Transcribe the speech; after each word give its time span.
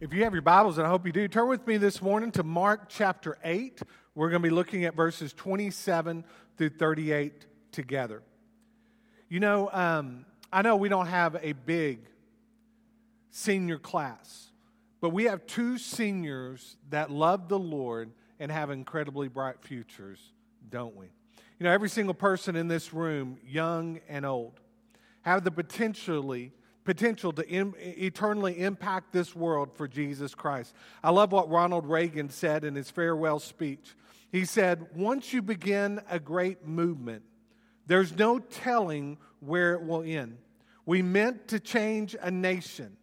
If 0.00 0.14
you 0.14 0.24
have 0.24 0.32
your 0.32 0.40
Bibles, 0.40 0.78
and 0.78 0.86
I 0.86 0.88
hope 0.88 1.04
you 1.04 1.12
do, 1.12 1.28
turn 1.28 1.46
with 1.46 1.66
me 1.66 1.76
this 1.76 2.00
morning 2.00 2.32
to 2.32 2.42
Mark 2.42 2.88
chapter 2.88 3.36
8. 3.44 3.82
We're 4.14 4.30
going 4.30 4.40
to 4.40 4.48
be 4.48 4.54
looking 4.54 4.86
at 4.86 4.94
verses 4.94 5.34
27 5.34 6.24
through 6.56 6.70
38 6.70 7.44
together. 7.70 8.22
You 9.28 9.40
know, 9.40 9.68
um, 9.70 10.24
I 10.50 10.62
know 10.62 10.76
we 10.76 10.88
don't 10.88 11.08
have 11.08 11.36
a 11.42 11.52
big 11.52 12.06
senior 13.30 13.76
class, 13.76 14.50
but 15.02 15.10
we 15.10 15.24
have 15.24 15.46
two 15.46 15.76
seniors 15.76 16.78
that 16.88 17.10
love 17.10 17.50
the 17.50 17.58
Lord 17.58 18.10
and 18.38 18.50
have 18.50 18.70
incredibly 18.70 19.28
bright 19.28 19.56
futures, 19.60 20.32
don't 20.70 20.96
we? 20.96 21.08
You 21.58 21.64
know, 21.64 21.72
every 21.72 21.90
single 21.90 22.14
person 22.14 22.56
in 22.56 22.68
this 22.68 22.94
room, 22.94 23.36
young 23.46 24.00
and 24.08 24.24
old, 24.24 24.60
have 25.20 25.44
the 25.44 25.50
potentially 25.50 26.52
potential 26.84 27.32
to 27.32 27.48
Im- 27.48 27.74
eternally 27.78 28.60
impact 28.60 29.12
this 29.12 29.34
world 29.34 29.70
for 29.74 29.86
Jesus 29.86 30.34
Christ. 30.34 30.74
I 31.02 31.10
love 31.10 31.32
what 31.32 31.50
Ronald 31.50 31.86
Reagan 31.86 32.30
said 32.30 32.64
in 32.64 32.74
his 32.74 32.90
farewell 32.90 33.38
speech. 33.38 33.94
He 34.32 34.44
said, 34.44 34.86
Once 34.94 35.32
you 35.32 35.42
begin 35.42 36.00
a 36.08 36.18
great 36.18 36.66
movement, 36.66 37.22
there's 37.86 38.16
no 38.16 38.38
telling 38.38 39.18
where 39.40 39.74
it 39.74 39.82
will 39.82 40.02
end. 40.02 40.38
We 40.86 41.02
meant 41.02 41.48
to 41.48 41.60
change 41.60 42.16
a 42.20 42.30
nation, 42.30 42.96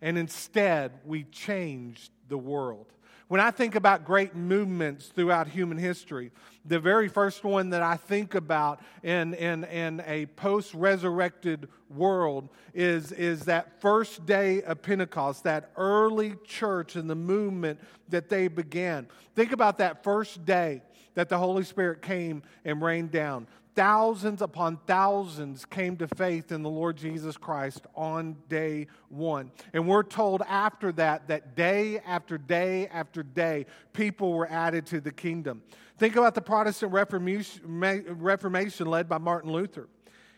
and 0.00 0.16
instead 0.18 0.92
we 1.04 1.24
changed 1.24 2.10
the 2.28 2.38
world. 2.38 2.86
When 3.30 3.40
I 3.40 3.52
think 3.52 3.76
about 3.76 4.04
great 4.04 4.34
movements 4.34 5.06
throughout 5.06 5.46
human 5.46 5.78
history, 5.78 6.32
the 6.64 6.80
very 6.80 7.06
first 7.06 7.44
one 7.44 7.70
that 7.70 7.80
I 7.80 7.94
think 7.94 8.34
about 8.34 8.80
in, 9.04 9.34
in, 9.34 9.62
in 9.62 10.02
a 10.04 10.26
post 10.26 10.74
resurrected 10.74 11.68
world 11.88 12.48
is, 12.74 13.12
is 13.12 13.42
that 13.44 13.80
first 13.80 14.26
day 14.26 14.62
of 14.62 14.82
Pentecost, 14.82 15.44
that 15.44 15.70
early 15.76 16.34
church 16.44 16.96
and 16.96 17.08
the 17.08 17.14
movement 17.14 17.78
that 18.08 18.30
they 18.30 18.48
began. 18.48 19.06
Think 19.36 19.52
about 19.52 19.78
that 19.78 20.02
first 20.02 20.44
day 20.44 20.82
that 21.14 21.28
the 21.28 21.38
Holy 21.38 21.64
Spirit 21.64 22.02
came 22.02 22.42
and 22.64 22.82
rained 22.82 23.10
down 23.10 23.46
thousands 23.74 24.42
upon 24.42 24.78
thousands 24.86 25.64
came 25.64 25.96
to 25.96 26.08
faith 26.08 26.52
in 26.52 26.62
the 26.62 26.68
Lord 26.68 26.96
Jesus 26.96 27.36
Christ 27.36 27.86
on 27.94 28.36
day 28.48 28.86
one. 29.08 29.50
And 29.72 29.86
we're 29.86 30.02
told 30.02 30.42
after 30.42 30.92
that, 30.92 31.28
that 31.28 31.56
day 31.56 32.00
after 32.00 32.36
day 32.36 32.88
after 32.88 33.22
day, 33.22 33.66
people 33.92 34.32
were 34.32 34.50
added 34.50 34.86
to 34.86 35.00
the 35.00 35.12
kingdom. 35.12 35.62
Think 35.98 36.16
about 36.16 36.34
the 36.34 36.40
Protestant 36.40 36.92
Reformation, 36.92 38.86
led 38.86 39.08
by 39.08 39.18
Martin 39.18 39.52
Luther. 39.52 39.88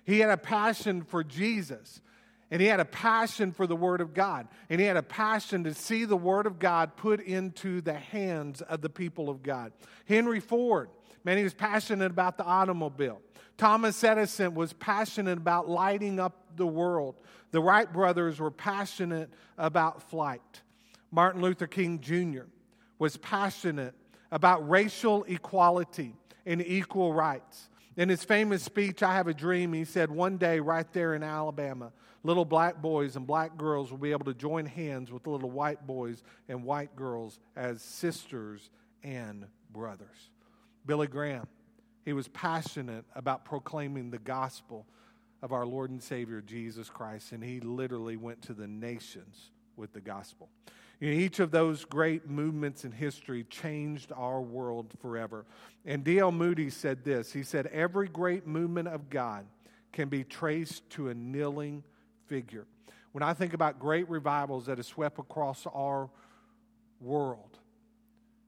He 0.05 0.19
had 0.19 0.31
a 0.31 0.37
passion 0.37 1.03
for 1.03 1.23
Jesus. 1.23 2.01
And 2.53 2.61
he 2.61 2.69
had 2.69 2.81
a 2.81 2.85
passion 2.85 3.51
for 3.51 3.67
the 3.67 3.75
Word 3.75 4.03
of 4.03 4.13
God. 4.13 4.47
And 4.69 4.79
he 4.79 4.87
had 4.87 4.99
a 4.99 5.03
passion 5.03 5.65
to 5.65 5.73
see 5.73 6.05
the 6.05 6.19
Word 6.19 6.47
of 6.47 6.59
God 6.59 6.97
put 6.97 7.21
into 7.21 7.81
the 7.81 7.95
hands 7.95 8.61
of 8.61 8.83
the 8.83 8.91
people 8.91 9.31
of 9.31 9.43
God. 9.43 9.73
Henry 10.07 10.39
Ford, 10.39 10.91
man, 11.25 11.39
he 11.39 11.45
was 11.45 11.55
passionate 11.55 12.11
about 12.11 12.37
the 12.37 12.45
automobile. 12.45 13.23
Thomas 13.57 14.05
Edison 14.05 14.55
was 14.55 14.75
passionate 14.75 15.39
about 15.39 15.67
lighting 15.67 16.21
up 16.21 16.57
the 16.57 16.67
world. 16.67 17.15
The 17.53 17.61
Wright 17.61 17.91
brothers 17.91 18.39
were 18.39 18.51
passionate 18.51 19.31
about 19.57 20.11
flight. 20.11 20.61
Martin 21.11 21.41
Luther 21.41 21.67
King 21.67 22.01
Jr. 22.01 22.45
was 22.99 23.17
passionate 23.17 23.95
about 24.31 24.69
racial 24.69 25.25
equality 25.25 26.17
and 26.45 26.61
equal 26.61 27.15
rights. 27.15 27.71
In 27.97 28.09
his 28.09 28.25
famous 28.25 28.63
speech, 28.63 29.03
I 29.03 29.15
Have 29.15 29.29
a 29.29 29.35
Dream, 29.35 29.73
he 29.73 29.85
said, 29.85 30.11
One 30.11 30.39
day, 30.39 30.61
right 30.61 30.91
there 30.93 31.15
in 31.15 31.23
Alabama, 31.23 31.93
little 32.23 32.45
black 32.45 32.81
boys 32.81 33.17
and 33.17 33.27
black 33.27 33.57
girls 33.57 33.91
will 33.91 33.99
be 33.99 34.13
able 34.13 34.25
to 34.25 34.35
join 34.35 34.67
hands 34.67 35.13
with 35.13 35.27
little 35.27 35.51
white 35.51 35.87
boys 35.87 36.23
and 36.49 36.65
white 36.65 36.97
girls 36.97 37.39
as 37.55 37.83
sisters 37.83 38.71
and 39.03 39.47
brothers. 39.73 40.31
Billy 40.87 41.07
Graham 41.07 41.47
he 42.05 42.13
was 42.13 42.29
passionate 42.29 43.05
about 43.15 43.45
proclaiming 43.45 44.11
the 44.11 44.19
gospel 44.19 44.87
of 45.41 45.53
our 45.53 45.67
Lord 45.67 45.91
and 45.91 46.03
Savior 46.03 46.41
Jesus 46.41 46.89
Christ, 46.89 47.33
and 47.33 47.43
he 47.43 47.61
literally 47.61 48.17
went 48.17 48.43
to 48.43 48.55
the 48.55 48.67
nations 48.67 49.51
with 49.77 49.93
the 49.93 50.01
gospel. 50.01 50.49
Each 51.03 51.41
of 51.41 51.51
those 51.51 51.85
great 51.85 52.31
movements 52.31 52.85
in 52.85 52.93
history 52.93 53.43
changed 53.51 54.13
our 54.15 54.41
world 54.41 54.93
forever. 55.01 55.45
And 55.85 56.05
D.L. 56.05 56.31
Moody 56.31 56.71
said 56.71 57.03
this 57.03 57.33
He 57.33 57.43
said, 57.43 57.67
Every 57.67 58.07
great 58.07 58.47
movement 58.47 58.87
of 58.87 59.11
God 59.11 59.45
can 59.93 60.09
be 60.09 60.23
traced 60.23 60.89
to 60.91 61.09
a 61.09 61.15
kneeling 61.15 61.83
figure. 62.27 62.67
When 63.11 63.23
I 63.23 63.35
think 63.35 63.53
about 63.53 63.81
great 63.81 64.09
revivals 64.09 64.67
that 64.67 64.79
have 64.79 64.87
swept 64.87 65.19
across 65.19 65.67
our 65.75 66.09
world 67.01 67.59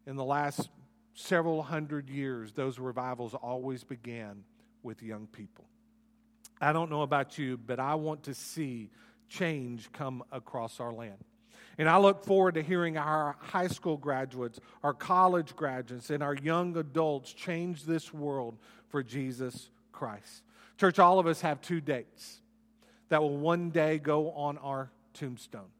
in 0.06 0.14
the 0.14 0.24
last 0.24 0.70
several 1.14 1.60
hundred 1.60 2.08
years, 2.08 2.52
those 2.52 2.78
revivals 2.78 3.34
always 3.34 3.82
began 3.82 4.44
with 4.84 5.02
young 5.02 5.26
people. 5.26 5.64
I 6.60 6.72
don't 6.72 6.88
know 6.88 7.02
about 7.02 7.36
you, 7.36 7.56
but 7.56 7.80
I 7.80 7.96
want 7.96 8.22
to 8.24 8.34
see 8.34 8.90
change 9.28 9.90
come 9.90 10.22
across 10.30 10.78
our 10.78 10.92
land. 10.92 11.18
And 11.78 11.88
I 11.88 11.96
look 11.98 12.24
forward 12.24 12.54
to 12.54 12.62
hearing 12.62 12.96
our 12.96 13.36
high 13.40 13.66
school 13.66 13.96
graduates, 13.96 14.60
our 14.82 14.94
college 14.94 15.56
graduates, 15.56 16.10
and 16.10 16.22
our 16.22 16.34
young 16.34 16.76
adults 16.76 17.32
change 17.32 17.84
this 17.84 18.14
world 18.14 18.56
for 18.88 19.02
Jesus 19.02 19.70
Christ. 19.92 20.42
Church, 20.78 20.98
all 20.98 21.18
of 21.18 21.26
us 21.26 21.40
have 21.40 21.60
two 21.60 21.80
dates 21.80 22.40
that 23.08 23.20
will 23.22 23.36
one 23.36 23.70
day 23.70 23.98
go 23.98 24.30
on 24.32 24.58
our 24.58 24.90
tombstone. 25.12 25.70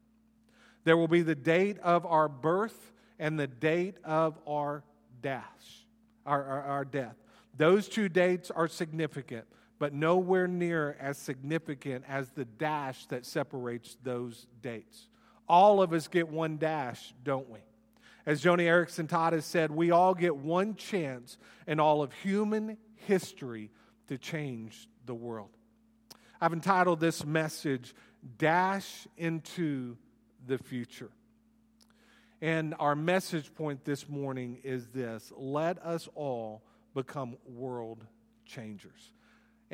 There 0.83 0.97
will 0.97 1.07
be 1.07 1.21
the 1.21 1.35
date 1.35 1.79
of 1.79 2.05
our 2.05 2.27
birth 2.27 2.91
and 3.19 3.39
the 3.39 3.47
date 3.47 3.95
of 4.03 4.37
our 4.47 4.83
deaths, 5.21 5.85
our, 6.25 6.43
our, 6.43 6.61
our 6.63 6.85
death. 6.85 7.15
Those 7.57 7.87
two 7.87 8.09
dates 8.09 8.51
are 8.51 8.67
significant, 8.67 9.45
but 9.79 9.93
nowhere 9.93 10.47
near 10.47 10.97
as 10.99 11.17
significant 11.17 12.05
as 12.07 12.29
the 12.29 12.45
dash 12.45 13.05
that 13.07 13.25
separates 13.25 13.97
those 14.03 14.45
dates. 14.61 15.07
All 15.47 15.81
of 15.81 15.93
us 15.93 16.07
get 16.07 16.27
one 16.27 16.57
dash, 16.57 17.13
don't 17.23 17.49
we? 17.49 17.59
As 18.25 18.43
Joni 18.43 18.63
Eareckson 18.63 19.07
Tada 19.07 19.33
has 19.33 19.45
said, 19.45 19.69
we 19.69 19.91
all 19.91 20.15
get 20.15 20.35
one 20.35 20.75
chance 20.75 21.37
in 21.67 21.79
all 21.79 22.01
of 22.01 22.11
human 22.11 22.77
history 22.95 23.69
to 24.07 24.17
change 24.17 24.87
the 25.05 25.13
world. 25.13 25.49
I've 26.41 26.53
entitled 26.53 26.99
this 26.99 27.25
message, 27.25 27.93
Dash 28.37 29.07
into 29.17 29.97
the 30.47 30.57
Future. 30.57 31.11
And 32.41 32.75
our 32.79 32.95
message 32.95 33.53
point 33.53 33.85
this 33.85 34.09
morning 34.09 34.59
is 34.63 34.87
this 34.87 35.31
let 35.37 35.83
us 35.83 36.09
all 36.15 36.63
become 36.93 37.37
world 37.45 38.05
changers. 38.45 39.11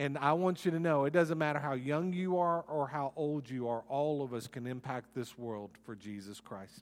And 0.02 0.18
I 0.18 0.34
want 0.34 0.66
you 0.66 0.72
to 0.72 0.80
know 0.80 1.06
it 1.06 1.14
doesn't 1.14 1.38
matter 1.38 1.60
how 1.60 1.74
young 1.74 2.12
you 2.12 2.40
are 2.40 2.66
or 2.68 2.88
how 2.88 3.14
old 3.16 3.48
you 3.48 3.68
are, 3.68 3.84
all 3.88 4.24
of 4.24 4.34
us 4.34 4.48
can 4.48 4.66
impact 4.66 5.14
this 5.14 5.38
world 5.38 5.70
for 5.86 5.96
Jesus 5.96 6.40
Christ. 6.40 6.82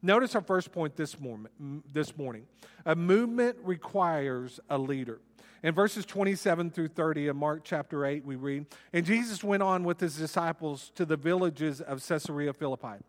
Notice 0.00 0.36
our 0.36 0.42
first 0.42 0.70
point 0.70 0.94
this, 0.94 1.18
morning. 1.18 1.48
this 1.92 2.16
morning. 2.16 2.46
A 2.86 2.94
movement 2.94 3.56
requires 3.64 4.60
a 4.70 4.78
leader. 4.78 5.18
In 5.64 5.74
verses 5.74 6.06
27 6.06 6.70
through 6.70 6.86
30 6.86 7.26
of 7.26 7.36
Mark 7.36 7.62
chapter 7.64 8.06
8, 8.06 8.24
we 8.24 8.36
read, 8.36 8.66
And 8.92 9.04
Jesus 9.04 9.42
went 9.42 9.64
on 9.64 9.82
with 9.82 9.98
his 9.98 10.16
disciples 10.16 10.92
to 10.94 11.04
the 11.04 11.16
villages 11.16 11.80
of 11.80 12.06
Caesarea 12.06 12.52
Philippi. 12.52 13.02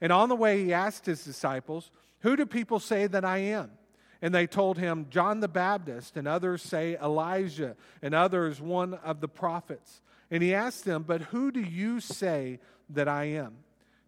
And 0.00 0.12
on 0.12 0.28
the 0.28 0.36
way, 0.36 0.64
he 0.64 0.72
asked 0.72 1.04
his 1.04 1.24
disciples, 1.24 1.90
Who 2.20 2.36
do 2.36 2.46
people 2.46 2.78
say 2.78 3.08
that 3.08 3.24
I 3.24 3.38
am? 3.38 3.72
And 4.22 4.34
they 4.34 4.46
told 4.46 4.78
him, 4.78 5.06
John 5.10 5.40
the 5.40 5.48
Baptist, 5.48 6.16
and 6.16 6.28
others 6.28 6.62
say 6.62 6.96
Elijah, 6.96 7.76
and 8.02 8.14
others 8.14 8.60
one 8.60 8.94
of 8.94 9.20
the 9.20 9.28
prophets. 9.28 10.02
And 10.30 10.42
he 10.42 10.54
asked 10.54 10.84
them, 10.84 11.04
But 11.04 11.22
who 11.22 11.50
do 11.50 11.60
you 11.60 12.00
say 12.00 12.60
that 12.90 13.08
I 13.08 13.24
am? 13.24 13.56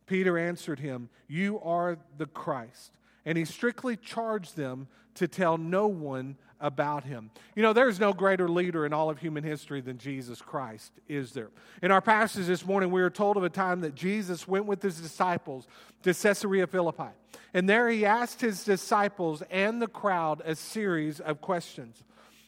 Peter 0.07 0.37
answered 0.39 0.81
him, 0.81 1.09
You 1.29 1.61
are 1.61 1.99
the 2.19 2.27
Christ. 2.27 2.93
And 3.25 3.39
he 3.39 3.45
strictly 3.45 3.97
charged 3.97 4.57
them 4.57 4.89
to 5.15 5.29
tell 5.29 5.57
no 5.57 5.87
one 5.87 6.37
about 6.63 7.05
him. 7.05 7.31
You 7.55 7.63
know, 7.63 7.75
there's 7.75 8.01
no 8.01 8.13
greater 8.15 8.49
leader 8.49 8.87
in 8.87 8.93
all 8.95 9.11
of 9.11 9.19
human 9.19 9.45
history 9.45 9.83
than 9.83 9.99
Jesus 9.99 10.41
Christ, 10.41 10.93
is 11.09 11.33
there? 11.33 11.51
In 11.83 11.91
our 11.91 12.01
passage 12.01 12.47
this 12.47 12.65
morning, 12.65 12.91
we 12.91 13.03
are 13.03 13.11
told 13.11 13.37
of 13.37 13.45
a 13.45 13.51
time 13.51 13.81
that 13.81 13.95
Jesus 13.95 14.49
went 14.49 14.65
with 14.65 14.81
his 14.81 14.99
disciples 15.01 15.67
to 16.05 16.15
Caesarea 16.15 16.67
Philippi. 16.67 17.11
And 17.53 17.69
there 17.69 17.89
he 17.89 18.07
asked 18.07 18.41
his 18.41 18.65
disciples 18.65 19.43
and 19.51 19.83
the 19.83 19.89
crowd 19.89 20.41
a 20.45 20.55
series 20.55 21.21
of 21.21 21.41
questions. 21.41 22.03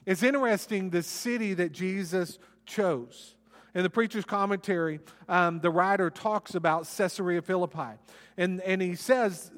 It's 0.06 0.22
interesting 0.22 0.90
the 0.90 1.02
city 1.02 1.52
that 1.54 1.72
Jesus 1.72 2.38
chose. 2.64 3.34
In 3.74 3.82
the 3.82 3.90
preacher's 3.90 4.24
commentary, 4.24 5.00
um, 5.28 5.58
the 5.60 5.70
writer 5.70 6.08
talks 6.08 6.54
about 6.54 6.88
Caesarea 6.96 7.42
Philippi. 7.42 7.98
And, 8.36 8.60
and 8.60 8.80
he 8.80 8.94
says 8.94 9.50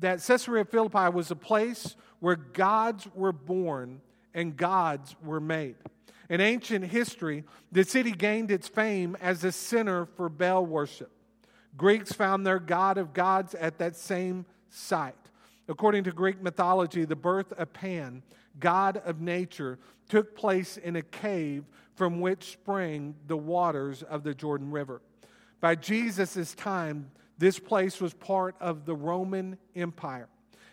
that 0.00 0.22
Caesarea 0.22 0.64
Philippi 0.64 1.10
was 1.10 1.30
a 1.30 1.36
place 1.36 1.94
where 2.20 2.36
gods 2.36 3.06
were 3.14 3.32
born 3.32 4.00
and 4.34 4.56
gods 4.56 5.16
were 5.22 5.40
made. 5.40 5.76
In 6.28 6.40
ancient 6.40 6.84
history, 6.84 7.44
the 7.72 7.84
city 7.84 8.12
gained 8.12 8.50
its 8.50 8.68
fame 8.68 9.16
as 9.20 9.44
a 9.44 9.52
center 9.52 10.06
for 10.06 10.28
Baal 10.28 10.64
worship. 10.66 11.10
Greeks 11.76 12.12
found 12.12 12.46
their 12.46 12.58
god 12.58 12.98
of 12.98 13.14
gods 13.14 13.54
at 13.54 13.78
that 13.78 13.96
same 13.96 14.44
site. 14.68 15.14
According 15.68 16.04
to 16.04 16.12
Greek 16.12 16.42
mythology, 16.42 17.04
the 17.04 17.16
birth 17.16 17.52
of 17.52 17.72
Pan, 17.72 18.22
god 18.58 18.98
of 19.04 19.20
nature, 19.20 19.78
took 20.08 20.34
place 20.36 20.76
in 20.76 20.96
a 20.96 21.02
cave 21.02 21.64
from 21.94 22.20
which 22.20 22.52
sprang 22.52 23.14
the 23.26 23.36
waters 23.36 24.02
of 24.02 24.22
the 24.22 24.34
Jordan 24.34 24.70
River. 24.70 25.00
By 25.60 25.74
Jesus' 25.74 26.54
time, 26.54 27.10
this 27.38 27.58
place 27.58 28.00
was 28.00 28.14
part 28.14 28.54
of 28.60 28.84
the 28.84 28.94
Roman 28.94 29.58
Empire. 29.74 30.28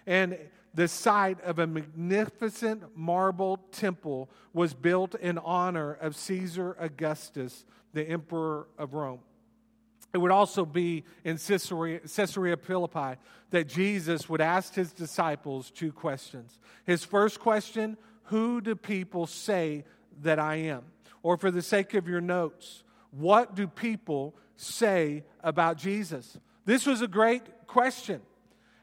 And 0.06 0.38
the 0.74 0.88
site 0.88 1.42
of 1.42 1.60
a 1.60 1.68
magnificent 1.68 2.98
marble 2.98 3.58
temple 3.72 4.30
was 4.54 4.74
built 4.74 5.16
in 5.16 5.38
honor 5.38 5.94
of 5.94 6.16
Caesar 6.16 6.76
Augustus, 6.80 7.66
the 7.94 8.04
emperor 8.04 8.68
of 8.78 8.94
Rome. 8.94 9.22
It 10.14 10.20
would 10.20 10.32
also 10.32 10.66
be 10.66 11.04
in 11.24 11.38
Caesarea, 11.38 12.00
Caesarea 12.00 12.58
Philippi 12.58 13.20
that 13.50 13.68
Jesus 13.68 14.30
would 14.30 14.42
ask 14.42 14.74
his 14.74 14.94
disciples 14.94 15.72
two 15.72 15.92
questions. 15.92 16.60
His 16.86 17.04
first 17.04 17.40
question 17.40 17.98
Who 18.26 18.62
do 18.62 18.76
people 18.76 19.28
say 19.28 19.86
that 20.22 20.40
I 20.40 20.56
am? 20.56 20.84
Or 21.22 21.38
for 21.38 21.52
the 21.52 21.62
sake 21.62 21.94
of 21.96 22.08
your 22.08 22.22
notes, 22.22 22.84
what 23.12 23.56
do 23.56 23.68
people 23.68 24.36
say 24.58 25.24
about 25.44 25.78
Jesus? 25.78 26.38
This 26.66 26.86
was 26.86 27.02
a 27.02 27.08
great 27.08 27.68
question. 27.68 28.22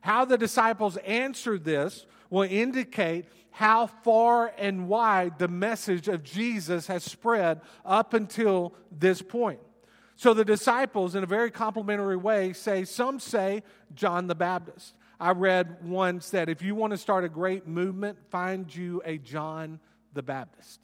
How 0.03 0.25
the 0.25 0.37
disciples 0.37 0.97
answered 0.99 1.65
this 1.65 2.07
will 2.29 2.43
indicate 2.43 3.27
how 3.53 3.87
far 3.87 4.53
and 4.59 4.89
wide 4.89 5.39
the 5.39 5.49
message 5.49 6.09
of 6.09 6.25
Jesus 6.25 6.89
has 6.89 7.05
spread 7.05 7.61
up 7.85 8.13
until 8.13 8.75
this 8.91 9.23
point. 9.23 9.61
So 10.17 10.35
the 10.35 10.45
disciples, 10.45 11.15
in 11.15 11.23
a 11.23 11.27
very 11.27 11.51
complimentary 11.51 12.17
way, 12.17 12.53
say, 12.53 12.85
Some 12.85 13.21
say 13.21 13.63
John 13.95 14.27
the 14.27 14.35
Baptist. 14.35 14.95
I 15.21 15.31
read 15.31 15.85
once 15.85 16.31
that 16.31 16.49
if 16.49 16.63
you 16.63 16.75
want 16.75 16.93
to 16.93 16.97
start 16.97 17.25
a 17.25 17.29
great 17.29 17.69
movement, 17.69 18.19
find 18.31 18.75
you 18.75 19.03
a 19.05 19.19
John 19.19 19.79
the 20.15 20.23
Baptist. 20.23 20.81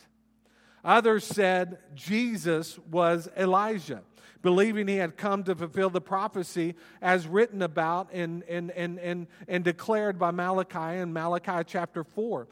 Others 0.88 1.24
said 1.24 1.76
Jesus 1.94 2.78
was 2.90 3.28
Elijah 3.36 4.00
believing 4.40 4.88
he 4.88 4.96
had 4.96 5.18
come 5.18 5.44
to 5.44 5.54
fulfill 5.54 5.90
the 5.90 6.00
prophecy 6.00 6.74
as 7.02 7.26
written 7.26 7.60
about 7.60 8.08
and, 8.10 8.42
and, 8.44 8.70
and, 8.70 8.98
and, 8.98 9.26
and 9.48 9.64
declared 9.64 10.18
by 10.18 10.30
Malachi 10.30 10.98
in 10.98 11.12
Malachi 11.12 11.62
chapter 11.66 12.04
4. 12.04 12.48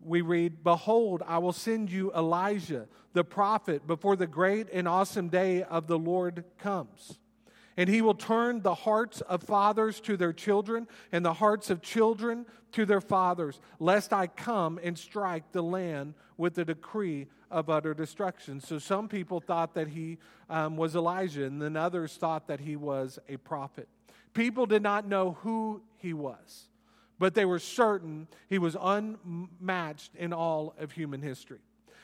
We 0.00 0.20
read, 0.20 0.62
Behold, 0.62 1.24
I 1.26 1.38
will 1.38 1.52
send 1.52 1.90
you 1.90 2.12
Elijah, 2.12 2.86
the 3.12 3.24
prophet, 3.24 3.88
before 3.88 4.14
the 4.14 4.28
great 4.28 4.68
and 4.72 4.86
awesome 4.86 5.28
day 5.28 5.64
of 5.64 5.88
the 5.88 5.98
Lord 5.98 6.44
comes. 6.58 7.18
And 7.76 7.88
he 7.88 8.02
will 8.02 8.14
turn 8.14 8.62
the 8.62 8.74
hearts 8.74 9.20
of 9.22 9.42
fathers 9.42 10.00
to 10.02 10.16
their 10.16 10.32
children, 10.32 10.86
and 11.10 11.24
the 11.24 11.34
hearts 11.34 11.70
of 11.70 11.82
children 11.82 12.46
to 12.72 12.86
their 12.86 13.00
fathers, 13.00 13.60
lest 13.78 14.12
I 14.12 14.26
come 14.26 14.78
and 14.82 14.98
strike 14.98 15.52
the 15.52 15.62
land 15.62 16.14
with 16.36 16.58
a 16.58 16.64
decree 16.64 17.26
of 17.50 17.70
utter 17.70 17.94
destruction. 17.94 18.60
So 18.60 18.78
some 18.78 19.08
people 19.08 19.40
thought 19.40 19.74
that 19.74 19.88
he 19.88 20.18
um, 20.50 20.76
was 20.76 20.96
Elijah, 20.96 21.44
and 21.44 21.62
then 21.62 21.76
others 21.76 22.16
thought 22.16 22.48
that 22.48 22.60
he 22.60 22.76
was 22.76 23.18
a 23.28 23.36
prophet. 23.36 23.88
People 24.34 24.66
did 24.66 24.82
not 24.82 25.06
know 25.06 25.38
who 25.42 25.82
he 25.96 26.12
was, 26.12 26.68
but 27.18 27.34
they 27.34 27.44
were 27.44 27.60
certain 27.60 28.26
he 28.48 28.58
was 28.58 28.76
unmatched 28.80 30.14
in 30.16 30.32
all 30.32 30.74
of 30.78 30.92
human 30.92 31.22
history. 31.22 31.60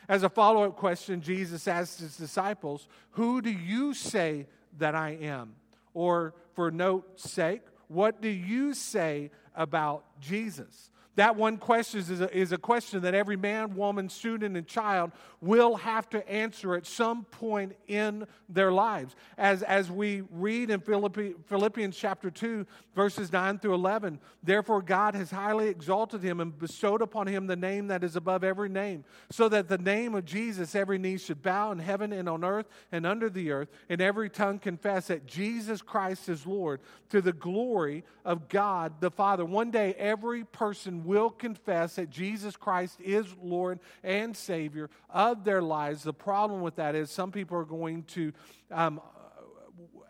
As 0.08 0.22
a 0.22 0.28
follow 0.28 0.64
up 0.64 0.76
question, 0.76 1.20
Jesus 1.20 1.68
asked 1.68 2.00
his 2.00 2.16
disciples, 2.16 2.86
Who 3.10 3.42
do 3.42 3.50
you 3.50 3.94
say 3.94 4.46
that 4.78 4.94
I 4.94 5.10
am? 5.20 5.54
Or, 5.94 6.34
for 6.54 6.70
note's 6.70 7.30
sake, 7.30 7.62
what 7.88 8.22
do 8.22 8.28
you 8.28 8.74
say 8.74 9.30
about 9.54 10.04
Jesus? 10.20 10.90
That 11.16 11.34
one 11.34 11.56
question 11.56 12.00
is 12.00 12.20
a, 12.20 12.36
is 12.36 12.52
a 12.52 12.58
question 12.58 13.02
that 13.02 13.14
every 13.14 13.36
man, 13.36 13.74
woman, 13.74 14.08
student, 14.08 14.56
and 14.56 14.66
child 14.66 15.10
will 15.40 15.76
have 15.76 16.08
to 16.10 16.28
answer 16.30 16.74
at 16.76 16.86
some 16.86 17.24
point 17.24 17.74
in 17.88 18.26
their 18.48 18.70
lives. 18.70 19.16
As, 19.36 19.62
as 19.62 19.90
we 19.90 20.22
read 20.30 20.70
in 20.70 20.80
Philippi, 20.80 21.34
Philippians 21.46 21.96
chapter 21.96 22.30
2, 22.30 22.64
verses 22.94 23.32
9 23.32 23.58
through 23.58 23.74
11, 23.74 24.20
therefore 24.42 24.82
God 24.82 25.14
has 25.14 25.30
highly 25.30 25.68
exalted 25.68 26.22
him 26.22 26.40
and 26.40 26.56
bestowed 26.56 27.02
upon 27.02 27.26
him 27.26 27.46
the 27.46 27.56
name 27.56 27.88
that 27.88 28.04
is 28.04 28.14
above 28.14 28.44
every 28.44 28.68
name, 28.68 29.04
so 29.30 29.48
that 29.48 29.68
the 29.68 29.78
name 29.78 30.14
of 30.14 30.24
Jesus 30.24 30.74
every 30.74 30.98
knee 30.98 31.18
should 31.18 31.42
bow 31.42 31.72
in 31.72 31.80
heaven 31.80 32.12
and 32.12 32.28
on 32.28 32.44
earth 32.44 32.66
and 32.92 33.04
under 33.04 33.28
the 33.28 33.50
earth, 33.50 33.68
and 33.88 34.00
every 34.00 34.30
tongue 34.30 34.58
confess 34.58 35.08
that 35.08 35.26
Jesus 35.26 35.82
Christ 35.82 36.28
is 36.28 36.46
Lord 36.46 36.80
to 37.08 37.20
the 37.20 37.32
glory 37.32 38.04
of 38.24 38.48
God 38.48 39.00
the 39.00 39.10
Father. 39.10 39.44
One 39.44 39.70
day 39.70 39.94
every 39.94 40.44
person 40.44 40.99
will 41.04 41.30
confess 41.30 41.96
that 41.96 42.10
Jesus 42.10 42.56
Christ 42.56 43.00
is 43.00 43.26
Lord 43.42 43.80
and 44.02 44.36
Savior 44.36 44.90
of 45.08 45.44
their 45.44 45.62
lives. 45.62 46.02
The 46.02 46.12
problem 46.12 46.60
with 46.60 46.76
that 46.76 46.94
is 46.94 47.10
some 47.10 47.32
people 47.32 47.56
are 47.56 47.64
going 47.64 48.04
to 48.04 48.32
um, 48.70 49.00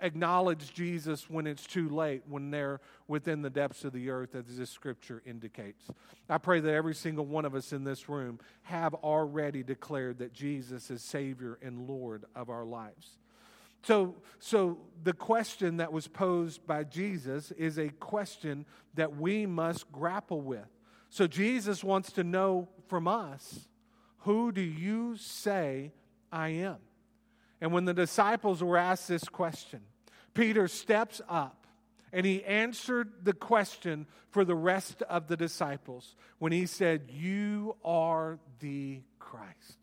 acknowledge 0.01 0.73
Jesus 0.73 1.29
when 1.29 1.47
it's 1.47 1.67
too 1.67 1.89
late, 1.89 2.23
when 2.29 2.51
they're 2.51 2.81
within 3.09 3.43
the 3.43 3.51
depths 3.51 3.85
of 3.85 3.93
the 3.93 4.11
earth, 4.11 4.35
as 4.35 4.57
this 4.57 4.71
scripture 4.71 5.23
indicates. 5.27 5.87
I 6.29 6.39
pray 6.39 6.61
that 6.61 6.73
every 6.73 6.95
single 6.95 7.27
one 7.27 7.45
of 7.45 7.55
us 7.55 7.73
in 7.73 7.85
this 7.85 8.09
room 8.09 8.41
have 8.63 8.95
already 8.95 9.63
declared 9.63 10.19
that 10.19 10.33
Jesus 10.33 10.91
is 10.91 11.03
Savior 11.03 11.59
and 11.63 11.89
Lord 11.89 12.25
of 12.35 12.51
our 12.51 12.65
lives. 12.65 13.19
So, 13.83 14.17
so 14.39 14.79
the 15.03 15.13
question 15.13 15.79
that 15.79 15.93
was 15.93 16.07
posed 16.07 16.67
by 16.67 16.85
Jesus 16.85 17.51
is 17.53 17.79
a 17.79 17.89
question 17.89 18.67
that 18.95 19.17
we 19.17 19.47
must 19.47 19.91
grapple 19.91 20.41
with. 20.41 20.67
So 21.11 21.27
Jesus 21.27 21.83
wants 21.83 22.12
to 22.12 22.25
know 22.25 22.69
from 22.87 23.07
us, 23.07 23.69
who 24.19 24.53
do 24.53 24.61
you 24.61 25.17
say 25.17 25.93
I 26.33 26.49
am? 26.51 26.77
And 27.61 27.73
when 27.73 27.85
the 27.85 27.95
disciples 27.95 28.62
were 28.62 28.77
asked 28.77 29.09
this 29.09 29.25
question, 29.25 29.81
Peter 30.35 30.69
steps 30.69 31.21
up 31.29 31.67
and 32.12 32.25
he 32.25 32.45
answered 32.45 33.11
the 33.23 33.33
question 33.33 34.07
for 34.31 34.45
the 34.45 34.55
rest 34.55 35.03
of 35.03 35.27
the 35.27 35.37
disciples 35.37 36.15
when 36.39 36.53
he 36.53 36.67
said, 36.67 37.11
You 37.11 37.77
are 37.85 38.39
the 38.61 39.03
Christ. 39.19 39.79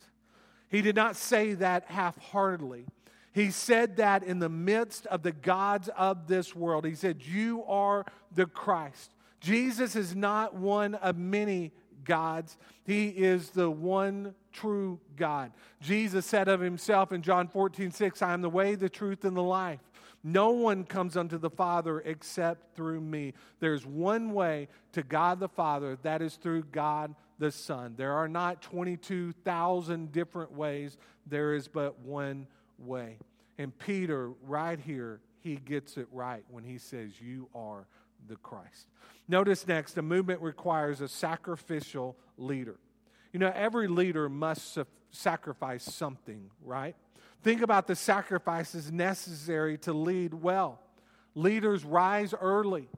He 0.69 0.81
did 0.81 0.95
not 0.95 1.15
say 1.15 1.53
that 1.55 1.85
half 1.85 2.17
heartedly. 2.17 2.85
He 3.33 3.51
said 3.51 3.97
that 3.97 4.23
in 4.23 4.39
the 4.39 4.49
midst 4.49 5.05
of 5.07 5.23
the 5.23 5.31
gods 5.31 5.89
of 5.95 6.27
this 6.27 6.55
world. 6.55 6.85
He 6.85 6.95
said, 6.95 7.21
You 7.21 7.63
are 7.65 8.05
the 8.33 8.45
Christ. 8.45 9.11
Jesus 9.39 9.95
is 9.95 10.15
not 10.15 10.55
one 10.55 10.95
of 10.95 11.17
many 11.17 11.71
gods. 12.03 12.57
He 12.83 13.09
is 13.09 13.49
the 13.51 13.69
one 13.69 14.33
true 14.51 14.99
God. 15.15 15.51
Jesus 15.81 16.25
said 16.25 16.47
of 16.47 16.59
himself 16.59 17.11
in 17.11 17.21
John 17.21 17.47
14, 17.47 17.91
6, 17.91 18.21
I 18.21 18.33
am 18.33 18.41
the 18.41 18.49
way, 18.49 18.75
the 18.75 18.89
truth, 18.89 19.25
and 19.25 19.35
the 19.35 19.43
life. 19.43 19.79
No 20.23 20.49
one 20.49 20.83
comes 20.83 21.15
unto 21.15 21.37
the 21.37 21.49
Father 21.49 21.99
except 22.01 22.75
through 22.75 23.01
me. 23.01 23.33
There's 23.59 23.85
one 23.85 24.33
way 24.33 24.67
to 24.93 25.03
God 25.03 25.39
the 25.39 25.47
Father, 25.47 25.97
that 26.01 26.21
is 26.21 26.35
through 26.35 26.63
God 26.63 27.13
the 27.39 27.51
Son. 27.51 27.93
There 27.97 28.13
are 28.13 28.27
not 28.27 28.61
22,000 28.61 30.11
different 30.11 30.51
ways, 30.51 30.97
there 31.27 31.53
is 31.53 31.67
but 31.67 31.99
one 31.99 32.47
way. 32.79 33.17
And 33.57 33.77
Peter, 33.77 34.31
right 34.43 34.79
here, 34.79 35.21
he 35.39 35.55
gets 35.55 35.97
it 35.97 36.07
right 36.11 36.43
when 36.49 36.63
he 36.63 36.77
says, 36.77 37.11
You 37.21 37.47
are 37.55 37.87
the 38.27 38.35
Christ. 38.37 38.87
Notice 39.27 39.67
next, 39.67 39.97
a 39.97 40.01
movement 40.01 40.41
requires 40.41 41.01
a 41.01 41.07
sacrificial 41.07 42.15
leader. 42.37 42.77
You 43.33 43.39
know, 43.39 43.51
every 43.53 43.87
leader 43.87 44.29
must 44.29 44.77
sacrifice 45.11 45.83
something, 45.83 46.49
right? 46.63 46.95
Think 47.43 47.61
about 47.61 47.87
the 47.87 47.95
sacrifices 47.95 48.91
necessary 48.91 49.77
to 49.79 49.93
lead 49.93 50.33
well. 50.33 50.79
Leaders 51.35 51.85
rise 51.85 52.33
early. 52.39 52.89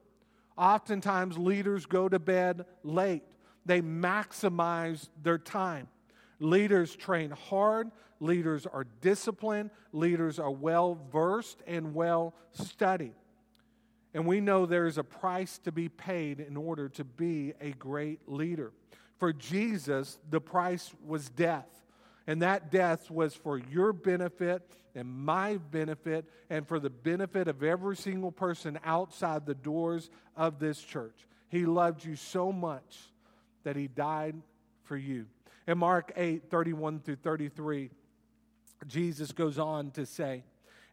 Oftentimes, 0.57 1.37
leaders 1.37 1.85
go 1.85 2.07
to 2.07 2.19
bed 2.19 2.65
late. 2.83 3.23
They 3.65 3.81
maximize 3.81 5.09
their 5.21 5.37
time. 5.37 5.87
Leaders 6.39 6.95
train 6.95 7.31
hard. 7.31 7.91
Leaders 8.19 8.65
are 8.65 8.85
disciplined. 9.01 9.71
Leaders 9.93 10.39
are 10.39 10.51
well 10.51 10.99
versed 11.11 11.61
and 11.67 11.93
well 11.93 12.33
studied. 12.51 13.13
And 14.13 14.25
we 14.25 14.41
know 14.41 14.65
there 14.65 14.87
is 14.87 14.97
a 14.97 15.03
price 15.03 15.59
to 15.59 15.71
be 15.71 15.87
paid 15.87 16.39
in 16.39 16.57
order 16.57 16.89
to 16.89 17.03
be 17.03 17.53
a 17.61 17.71
great 17.71 18.27
leader. 18.27 18.71
For 19.17 19.33
Jesus, 19.33 20.17
the 20.29 20.41
price 20.41 20.91
was 21.05 21.29
death. 21.29 21.67
And 22.25 22.41
that 22.41 22.71
death 22.71 23.09
was 23.11 23.33
for 23.33 23.57
your 23.57 23.93
benefit 23.93 24.61
and 24.95 25.07
my 25.07 25.57
benefit 25.57 26.25
and 26.49 26.67
for 26.67 26.79
the 26.79 26.89
benefit 26.89 27.47
of 27.47 27.63
every 27.63 27.95
single 27.95 28.31
person 28.31 28.79
outside 28.83 29.45
the 29.45 29.55
doors 29.55 30.09
of 30.35 30.59
this 30.59 30.81
church. 30.81 31.27
He 31.49 31.65
loved 31.65 32.05
you 32.05 32.15
so 32.15 32.51
much 32.51 32.97
that 33.63 33.75
he 33.75 33.87
died 33.87 34.35
for 34.83 34.97
you. 34.97 35.25
In 35.67 35.77
Mark 35.77 36.11
8 36.15 36.49
31 36.49 36.99
through 36.99 37.17
33, 37.17 37.89
Jesus 38.87 39.31
goes 39.31 39.59
on 39.59 39.91
to 39.91 40.05
say, 40.05 40.43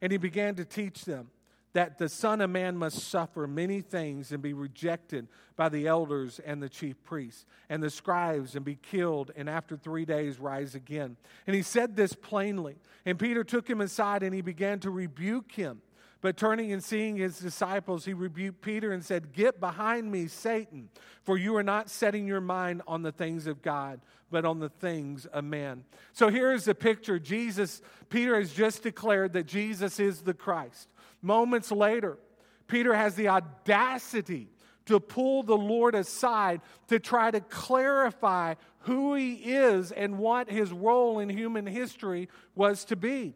And 0.01 0.13
he 0.13 0.19
began 0.19 0.55
to 0.57 0.65
teach 0.65 1.05
them 1.05 1.31
that 1.77 1.99
the 1.99 2.09
Son 2.09 2.41
of 2.41 2.49
Man 2.49 2.75
must 2.75 3.11
suffer 3.11 3.47
many 3.47 3.83
things 3.83 4.33
and 4.33 4.43
be 4.43 4.55
rejected 4.55 5.29
by 5.57 5.69
the 5.69 5.87
elders 5.87 6.41
and 6.47 6.63
the 6.63 6.71
chief 6.71 6.97
priests 7.05 7.45
and 7.69 7.83
the 7.83 7.91
scribes 7.91 8.57
and 8.57 8.65
be 8.65 8.77
killed 8.77 9.31
and 9.37 9.47
after 9.47 9.77
three 9.77 10.07
days 10.07 10.41
rise 10.41 10.75
again. 10.75 11.19
And 11.47 11.55
he 11.55 11.61
said 11.61 11.95
this 11.95 12.15
plainly. 12.15 12.77
And 13.05 13.19
Peter 13.19 13.45
took 13.45 13.69
him 13.69 13.83
aside 13.83 14.23
and 14.23 14.35
he 14.35 14.41
began 14.41 14.81
to 14.81 14.91
rebuke 14.91 15.53
him. 15.53 15.83
But 16.23 16.39
turning 16.39 16.73
and 16.73 16.83
seeing 16.83 17.17
his 17.17 17.39
disciples, 17.39 18.07
he 18.07 18.15
rebuked 18.15 18.63
Peter 18.63 18.93
and 18.93 19.05
said, 19.05 19.35
Get 19.35 19.61
behind 19.61 20.11
me, 20.11 20.29
Satan, 20.29 20.89
for 21.25 21.37
you 21.37 21.57
are 21.57 21.63
not 21.63 21.91
setting 21.91 22.27
your 22.27 22.41
mind 22.41 22.81
on 22.87 23.03
the 23.03 23.13
things 23.13 23.47
of 23.47 23.61
God, 23.61 24.01
but 24.31 24.47
on 24.47 24.61
the 24.61 24.71
things 24.71 25.27
of 25.27 25.45
man. 25.45 25.85
So 26.15 26.31
here 26.31 26.53
is 26.53 26.65
the 26.65 26.75
picture. 26.75 27.19
Jesus, 27.19 27.83
Peter 28.09 28.35
has 28.41 28.55
just 28.55 28.83
declared 28.83 29.35
that 29.35 29.45
Jesus 29.45 30.01
is 30.01 30.23
the 30.23 30.33
Christ. 30.35 30.89
Moments 31.23 31.71
later, 31.71 32.19
Peter 32.67 32.95
has 32.95 33.15
the 33.15 33.29
audacity 33.29 34.49
to 34.87 35.01
pull 35.01 35.43
the 35.43 35.57
Lord 35.57 35.95
aside 35.95 36.61
to 36.89 36.99
try 36.99 37.31
to 37.31 37.41
clarify 37.41 38.55
who 38.81 39.15
he 39.15 39.35
is 39.35 39.93
and 39.93 40.19
what 40.19 40.49
his 40.49 40.73
role 40.73 41.19
in 41.19 41.29
human 41.29 41.67
history 41.67 42.29
was 42.55 42.85
to 42.87 42.97
be. 42.97 43.35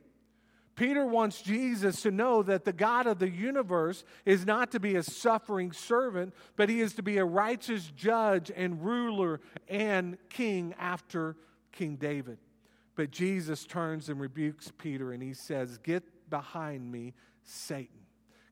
Peter 0.77 1.05
wants 1.05 1.43
Jesus 1.43 2.01
to 2.03 2.11
know 2.11 2.43
that 2.43 2.65
the 2.65 2.73
God 2.73 3.07
of 3.07 3.19
the 3.19 3.29
universe 3.29 4.03
is 4.25 4.47
not 4.47 4.71
to 4.71 4.81
be 4.81 4.97
a 4.97 5.03
suffering 5.03 5.73
servant, 5.73 6.33
but 6.57 6.71
he 6.71 6.81
is 6.81 6.95
to 6.95 7.03
be 7.03 7.19
a 7.19 7.25
righteous 7.25 7.93
judge 7.97 8.51
and 8.55 8.83
ruler 8.83 9.41
and 9.69 10.17
king 10.31 10.75
after 10.79 11.37
King 11.73 11.97
David. 11.97 12.39
But 12.95 13.11
Jesus 13.11 13.67
turns 13.67 14.09
and 14.09 14.21
rebukes 14.21 14.73
Peter 14.79 15.13
and 15.13 15.23
he 15.23 15.35
says, 15.35 15.77
Get 15.79 16.03
behind 16.31 16.91
me, 16.91 17.13
Satan. 17.45 18.01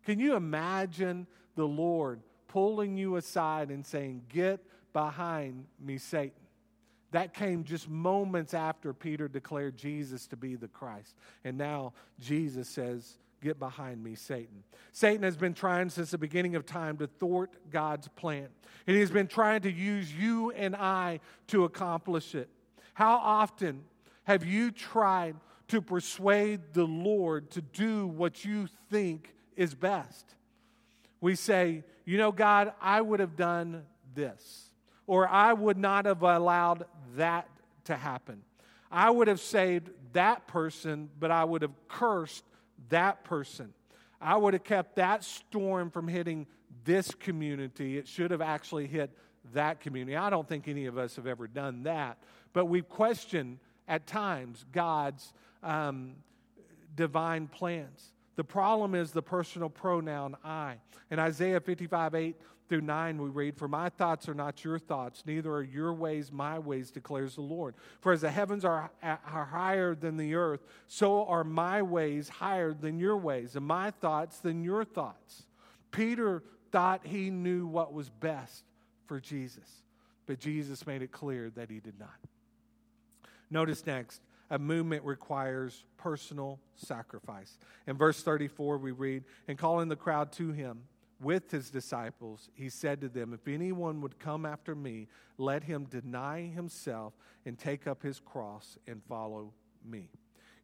Can 0.04 0.18
you 0.18 0.36
imagine 0.36 1.26
the 1.54 1.66
Lord 1.66 2.20
pulling 2.46 2.96
you 2.96 3.16
aside 3.16 3.70
and 3.70 3.84
saying, 3.84 4.22
Get 4.28 4.60
behind 4.92 5.66
me, 5.80 5.98
Satan? 5.98 6.32
That 7.10 7.32
came 7.32 7.64
just 7.64 7.88
moments 7.88 8.52
after 8.52 8.92
Peter 8.92 9.28
declared 9.28 9.76
Jesus 9.76 10.26
to 10.28 10.36
be 10.36 10.56
the 10.56 10.68
Christ. 10.68 11.14
And 11.44 11.56
now 11.56 11.94
Jesus 12.20 12.68
says, 12.68 13.18
Get 13.40 13.58
behind 13.58 14.02
me, 14.02 14.14
Satan. 14.14 14.64
Satan 14.92 15.22
has 15.22 15.36
been 15.36 15.54
trying 15.54 15.90
since 15.90 16.10
the 16.10 16.18
beginning 16.18 16.56
of 16.56 16.66
time 16.66 16.96
to 16.98 17.06
thwart 17.06 17.52
God's 17.70 18.08
plan. 18.08 18.48
And 18.86 18.94
he 18.94 19.00
has 19.00 19.12
been 19.12 19.28
trying 19.28 19.60
to 19.60 19.70
use 19.70 20.12
you 20.12 20.50
and 20.50 20.74
I 20.74 21.20
to 21.48 21.64
accomplish 21.64 22.34
it. 22.34 22.48
How 22.94 23.16
often 23.16 23.84
have 24.24 24.44
you 24.44 24.72
tried 24.72 25.36
to 25.68 25.80
persuade 25.80 26.72
the 26.72 26.84
Lord 26.84 27.50
to 27.52 27.62
do 27.62 28.06
what 28.06 28.44
you 28.44 28.68
think 28.90 29.34
is 29.56 29.74
best. 29.74 30.34
We 31.20 31.34
say, 31.34 31.84
you 32.04 32.16
know, 32.16 32.32
God, 32.32 32.72
I 32.80 33.00
would 33.00 33.20
have 33.20 33.36
done 33.36 33.84
this, 34.14 34.70
or 35.06 35.28
I 35.28 35.52
would 35.52 35.76
not 35.76 36.06
have 36.06 36.22
allowed 36.22 36.86
that 37.16 37.48
to 37.84 37.96
happen. 37.96 38.42
I 38.90 39.10
would 39.10 39.28
have 39.28 39.40
saved 39.40 39.90
that 40.12 40.46
person, 40.46 41.10
but 41.18 41.30
I 41.30 41.44
would 41.44 41.62
have 41.62 41.74
cursed 41.88 42.44
that 42.88 43.24
person. 43.24 43.74
I 44.20 44.36
would 44.36 44.54
have 44.54 44.64
kept 44.64 44.96
that 44.96 45.22
storm 45.22 45.90
from 45.90 46.08
hitting 46.08 46.46
this 46.84 47.10
community. 47.14 47.98
It 47.98 48.08
should 48.08 48.30
have 48.30 48.40
actually 48.40 48.86
hit 48.86 49.10
that 49.52 49.80
community. 49.80 50.16
I 50.16 50.30
don't 50.30 50.48
think 50.48 50.68
any 50.68 50.86
of 50.86 50.96
us 50.98 51.16
have 51.16 51.26
ever 51.26 51.46
done 51.46 51.82
that, 51.82 52.18
but 52.52 52.66
we've 52.66 52.88
questioned 52.88 53.58
at 53.88 54.06
times 54.06 54.64
God's 54.72 55.32
um, 55.62 56.14
divine 56.94 57.48
plans. 57.48 58.12
The 58.36 58.44
problem 58.44 58.94
is 58.94 59.10
the 59.10 59.22
personal 59.22 59.68
pronoun 59.68 60.36
I. 60.44 60.76
In 61.10 61.18
Isaiah 61.18 61.60
55 61.60 62.14
8 62.14 62.36
through 62.68 62.82
9, 62.82 63.20
we 63.20 63.30
read, 63.30 63.56
For 63.56 63.66
my 63.66 63.88
thoughts 63.88 64.28
are 64.28 64.34
not 64.34 64.62
your 64.62 64.78
thoughts, 64.78 65.24
neither 65.26 65.50
are 65.52 65.62
your 65.62 65.92
ways 65.92 66.30
my 66.30 66.58
ways, 66.58 66.90
declares 66.90 67.34
the 67.34 67.40
Lord. 67.40 67.74
For 68.00 68.12
as 68.12 68.20
the 68.20 68.30
heavens 68.30 68.64
are, 68.64 68.90
are 69.02 69.44
higher 69.50 69.94
than 69.94 70.16
the 70.16 70.34
earth, 70.34 70.60
so 70.86 71.24
are 71.24 71.44
my 71.44 71.82
ways 71.82 72.28
higher 72.28 72.74
than 72.74 73.00
your 73.00 73.16
ways, 73.16 73.56
and 73.56 73.66
my 73.66 73.90
thoughts 73.90 74.38
than 74.38 74.62
your 74.62 74.84
thoughts. 74.84 75.46
Peter 75.90 76.42
thought 76.70 77.06
he 77.06 77.30
knew 77.30 77.66
what 77.66 77.92
was 77.92 78.10
best 78.10 78.64
for 79.06 79.18
Jesus, 79.18 79.82
but 80.26 80.38
Jesus 80.38 80.86
made 80.86 81.02
it 81.02 81.10
clear 81.10 81.50
that 81.56 81.70
he 81.70 81.80
did 81.80 81.98
not. 81.98 82.18
Notice 83.50 83.86
next, 83.86 84.22
a 84.50 84.58
movement 84.58 85.04
requires 85.04 85.84
personal 85.96 86.58
sacrifice. 86.74 87.58
In 87.86 87.96
verse 87.96 88.22
34, 88.22 88.78
we 88.78 88.92
read, 88.92 89.24
And 89.46 89.58
calling 89.58 89.88
the 89.88 89.96
crowd 89.96 90.32
to 90.32 90.52
him 90.52 90.82
with 91.20 91.50
his 91.50 91.70
disciples, 91.70 92.48
he 92.54 92.68
said 92.68 93.00
to 93.00 93.08
them, 93.08 93.34
If 93.34 93.48
anyone 93.52 94.00
would 94.00 94.18
come 94.18 94.46
after 94.46 94.74
me, 94.74 95.08
let 95.36 95.64
him 95.64 95.84
deny 95.84 96.42
himself 96.42 97.14
and 97.44 97.58
take 97.58 97.86
up 97.86 98.02
his 98.02 98.20
cross 98.20 98.78
and 98.86 99.02
follow 99.08 99.52
me. 99.84 100.08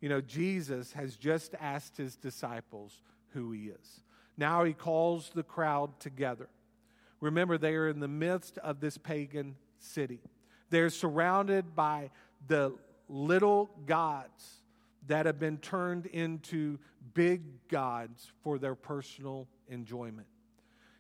You 0.01 0.09
know, 0.09 0.21
Jesus 0.21 0.93
has 0.93 1.17
just 1.17 1.55
asked 1.61 1.97
his 1.97 2.17
disciples 2.17 3.01
who 3.33 3.53
he 3.53 3.69
is. 3.69 4.01
Now 4.37 4.65
he 4.65 4.73
calls 4.73 5.31
the 5.35 5.43
crowd 5.43 5.99
together. 6.01 6.49
Remember, 7.21 7.57
they 7.57 7.75
are 7.75 7.89
in 7.89 8.01
the 8.01 8.09
midst 8.09 8.59
of 8.59 8.81
this 8.81 8.99
pagan 8.99 9.57
city. 9.79 10.21
They're 10.71 10.91
surrounded 10.91 11.75
by 11.75 12.11
the 12.47 12.75
little 13.09 13.71
gods 13.87 14.63
that 15.07 15.27
have 15.27 15.39
been 15.39 15.59
turned 15.59 16.07
into 16.07 16.79
big 17.13 17.69
gods 17.69 18.33
for 18.43 18.59
their 18.59 18.75
personal 18.75 19.47
enjoyment. 19.69 20.27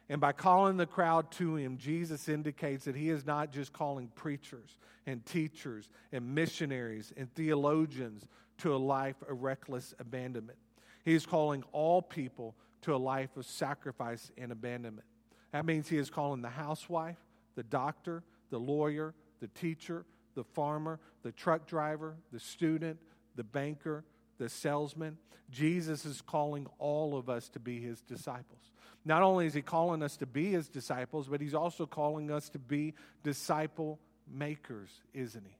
And 0.08 0.20
by 0.20 0.32
calling 0.32 0.76
the 0.76 0.86
crowd 0.86 1.30
to 1.32 1.56
him, 1.56 1.78
Jesus 1.78 2.28
indicates 2.28 2.84
that 2.84 2.94
he 2.94 3.08
is 3.08 3.24
not 3.24 3.50
just 3.50 3.72
calling 3.72 4.08
preachers 4.14 4.76
and 5.06 5.24
teachers 5.24 5.88
and 6.12 6.34
missionaries 6.34 7.12
and 7.16 7.32
theologians 7.34 8.26
to 8.58 8.74
a 8.74 8.76
life 8.76 9.16
of 9.28 9.42
reckless 9.42 9.94
abandonment. 9.98 10.58
He 11.04 11.14
is 11.14 11.24
calling 11.24 11.64
all 11.72 12.02
people 12.02 12.54
to 12.82 12.94
a 12.94 12.98
life 12.98 13.36
of 13.36 13.46
sacrifice 13.46 14.30
and 14.36 14.52
abandonment. 14.52 15.06
That 15.52 15.64
means 15.64 15.88
he 15.88 15.96
is 15.96 16.10
calling 16.10 16.42
the 16.42 16.50
housewife, 16.50 17.18
the 17.54 17.62
doctor, 17.62 18.22
the 18.50 18.58
lawyer, 18.58 19.14
the 19.40 19.48
teacher, 19.48 20.04
the 20.34 20.44
farmer, 20.44 21.00
the 21.22 21.32
truck 21.32 21.66
driver, 21.66 22.16
the 22.32 22.40
student, 22.40 22.98
the 23.36 23.44
banker, 23.44 24.04
the 24.38 24.48
salesman. 24.48 25.18
Jesus 25.50 26.04
is 26.04 26.20
calling 26.20 26.66
all 26.78 27.16
of 27.16 27.28
us 27.28 27.48
to 27.50 27.60
be 27.60 27.80
his 27.80 28.00
disciples. 28.00 28.70
Not 29.04 29.22
only 29.22 29.46
is 29.46 29.54
he 29.54 29.62
calling 29.62 30.02
us 30.02 30.16
to 30.18 30.26
be 30.26 30.50
his 30.50 30.68
disciples, 30.68 31.28
but 31.28 31.40
he's 31.40 31.54
also 31.54 31.86
calling 31.86 32.30
us 32.30 32.48
to 32.50 32.58
be 32.58 32.94
disciple 33.22 33.98
makers, 34.32 34.90
isn't 35.12 35.44
he? 35.44 35.56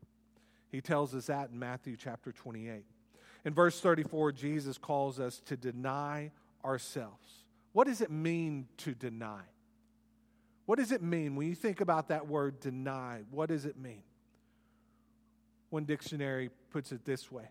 He 0.70 0.80
tells 0.80 1.14
us 1.14 1.26
that 1.26 1.50
in 1.50 1.58
Matthew 1.58 1.96
chapter 1.96 2.32
28. 2.32 2.84
In 3.44 3.54
verse 3.54 3.80
34, 3.80 4.32
Jesus 4.32 4.78
calls 4.78 5.20
us 5.20 5.40
to 5.46 5.56
deny 5.56 6.30
ourselves. 6.64 7.44
What 7.72 7.86
does 7.86 8.00
it 8.00 8.10
mean 8.10 8.66
to 8.78 8.94
deny? 8.94 9.42
What 10.66 10.78
does 10.78 10.92
it 10.92 11.02
mean 11.02 11.36
when 11.36 11.48
you 11.48 11.54
think 11.54 11.80
about 11.80 12.08
that 12.08 12.26
word 12.26 12.60
deny? 12.60 13.20
What 13.30 13.50
does 13.50 13.66
it 13.66 13.76
mean? 13.76 14.02
One 15.74 15.86
dictionary 15.86 16.50
puts 16.70 16.92
it 16.92 17.04
this 17.04 17.32
way 17.32 17.48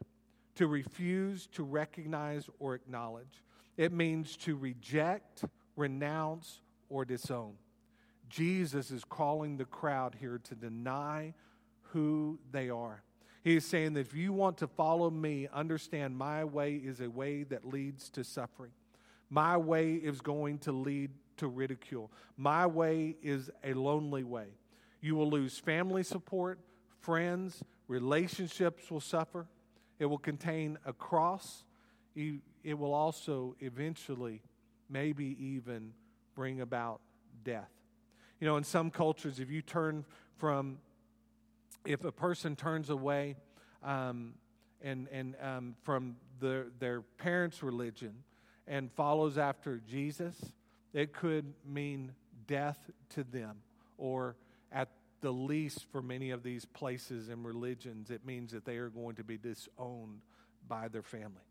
to 0.56 0.68
refuse 0.68 1.46
to 1.48 1.62
recognize 1.62 2.50
or 2.58 2.74
acknowledge. 2.74 3.44
It 3.76 3.92
means 3.92 4.38
to 4.38 4.56
reject, 4.56 5.44
renounce, 5.76 6.62
or 6.88 7.04
disown. 7.04 7.56
Jesus 8.30 8.92
is 8.92 9.04
calling 9.04 9.58
the 9.58 9.66
crowd 9.66 10.16
here 10.18 10.40
to 10.46 10.56
deny 10.56 11.34
who 11.92 12.40
they 12.50 12.70
are. 12.70 13.04
He 13.44 13.58
is 13.58 13.66
saying 13.66 13.92
that 13.96 14.08
if 14.08 14.14
you 14.14 14.32
want 14.32 14.58
to 14.60 14.68
follow 14.68 15.10
me, 15.10 15.50
understand 15.52 16.16
my 16.16 16.46
way 16.46 16.76
is 16.76 17.02
a 17.02 17.10
way 17.10 17.44
that 17.44 17.68
leads 17.68 18.10
to 18.12 18.24
suffering. 18.24 18.72
My 19.30 19.58
way 19.58 19.96
is 19.96 20.22
going 20.22 20.60
to 20.60 20.72
lead 20.72 21.12
to 21.36 21.50
ridicule. 21.50 22.10
My 22.38 22.68
way 22.68 23.18
is 23.22 23.52
a 23.66 23.74
lonely 23.74 24.24
way. 24.24 24.48
You 25.02 25.16
will 25.16 25.30
lose 25.30 25.58
family 25.58 26.04
support, 26.04 26.58
friends, 27.02 27.62
relationships 27.94 28.90
will 28.90 29.00
suffer. 29.00 29.46
It 30.00 30.08
will 30.08 30.18
contain 30.18 30.80
a 30.84 30.94
cross. 30.94 31.64
It 32.16 32.74
will 32.74 32.94
also 32.94 33.56
eventually, 33.60 34.42
maybe 34.90 35.38
even, 35.40 35.94
bring 36.34 36.62
about 36.62 37.02
death. 37.44 37.70
You 38.40 38.48
know, 38.48 38.58
in 38.58 38.64
some 38.64 38.90
cultures, 38.90 39.40
if 39.40 39.52
you 39.52 39.62
turn 39.62 40.06
from, 40.38 40.80
if 41.86 42.04
a 42.04 42.12
person 42.12 42.56
turns 42.56 42.90
away 42.90 43.36
um, 43.84 44.34
and, 44.82 45.08
and 45.12 45.36
um, 45.40 45.76
from 45.84 46.16
the, 46.40 46.72
their 46.80 47.02
parents' 47.02 47.62
religion 47.62 48.14
and 48.68 48.92
follows 48.94 49.38
after 49.38 49.80
Jesus, 49.88 50.36
it 50.94 51.14
could 51.14 51.54
mean 51.64 52.12
death 52.48 52.90
to 53.10 53.24
them 53.24 53.58
or 54.00 54.36
at 54.72 54.90
the 55.24 55.32
least 55.32 55.86
for 55.90 56.02
many 56.02 56.32
of 56.32 56.44
these 56.44 56.66
places 56.66 57.30
and 57.30 57.46
religions, 57.46 58.12
it 58.12 58.26
means 58.26 58.52
that 58.52 58.66
they 58.66 58.76
are 58.76 58.90
going 58.90 59.16
to 59.16 59.24
be 59.24 59.38
disowned 59.38 60.20
by 60.68 60.90
their 60.90 61.02
family. 61.02 61.48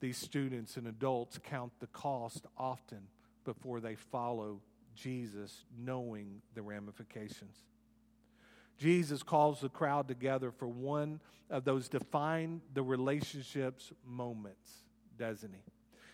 these 0.00 0.16
students 0.16 0.78
and 0.78 0.88
adults 0.88 1.38
count 1.44 1.70
the 1.78 1.86
cost 1.88 2.46
often 2.56 3.02
before 3.44 3.80
they 3.80 3.94
follow 3.94 4.62
Jesus, 4.94 5.64
knowing 5.78 6.40
the 6.54 6.62
ramifications. 6.62 7.56
Jesus 8.78 9.22
calls 9.22 9.60
the 9.60 9.68
crowd 9.68 10.08
together 10.08 10.50
for 10.50 10.66
one 10.66 11.20
of 11.50 11.64
those 11.64 11.88
define 11.90 12.62
the 12.72 12.82
relationships 12.82 13.92
moments, 14.06 14.70
doesn't 15.18 15.52
he? 15.52 15.60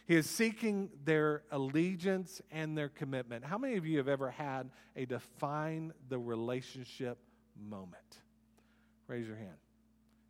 He 0.07 0.15
is 0.15 0.31
seeking 0.31 0.91
their 1.05 1.43
allegiance 1.51 2.41
and 2.53 2.79
their 2.79 2.89
commitment. 2.89 3.45
How 3.45 3.59
many 3.59 3.77
of 3.77 3.85
you 3.85 3.99
have 3.99 4.09
ever 4.09 4.31
had 4.31 4.71
a 4.95 5.05
define 5.05 5.93
the 6.09 6.19
relationship 6.19 7.19
moment? 7.69 8.19
Raise 9.09 9.27
your 9.27 9.37
hand. 9.37 9.57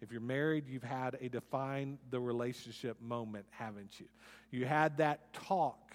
If 0.00 0.12
you're 0.12 0.20
married, 0.20 0.66
you've 0.66 0.82
had 0.82 1.18
a 1.20 1.28
define 1.28 1.98
the 2.10 2.20
relationship 2.20 3.00
moment, 3.00 3.46
haven't 3.50 4.00
you? 4.00 4.06
You 4.50 4.64
had 4.64 4.96
that 4.98 5.32
talk 5.32 5.92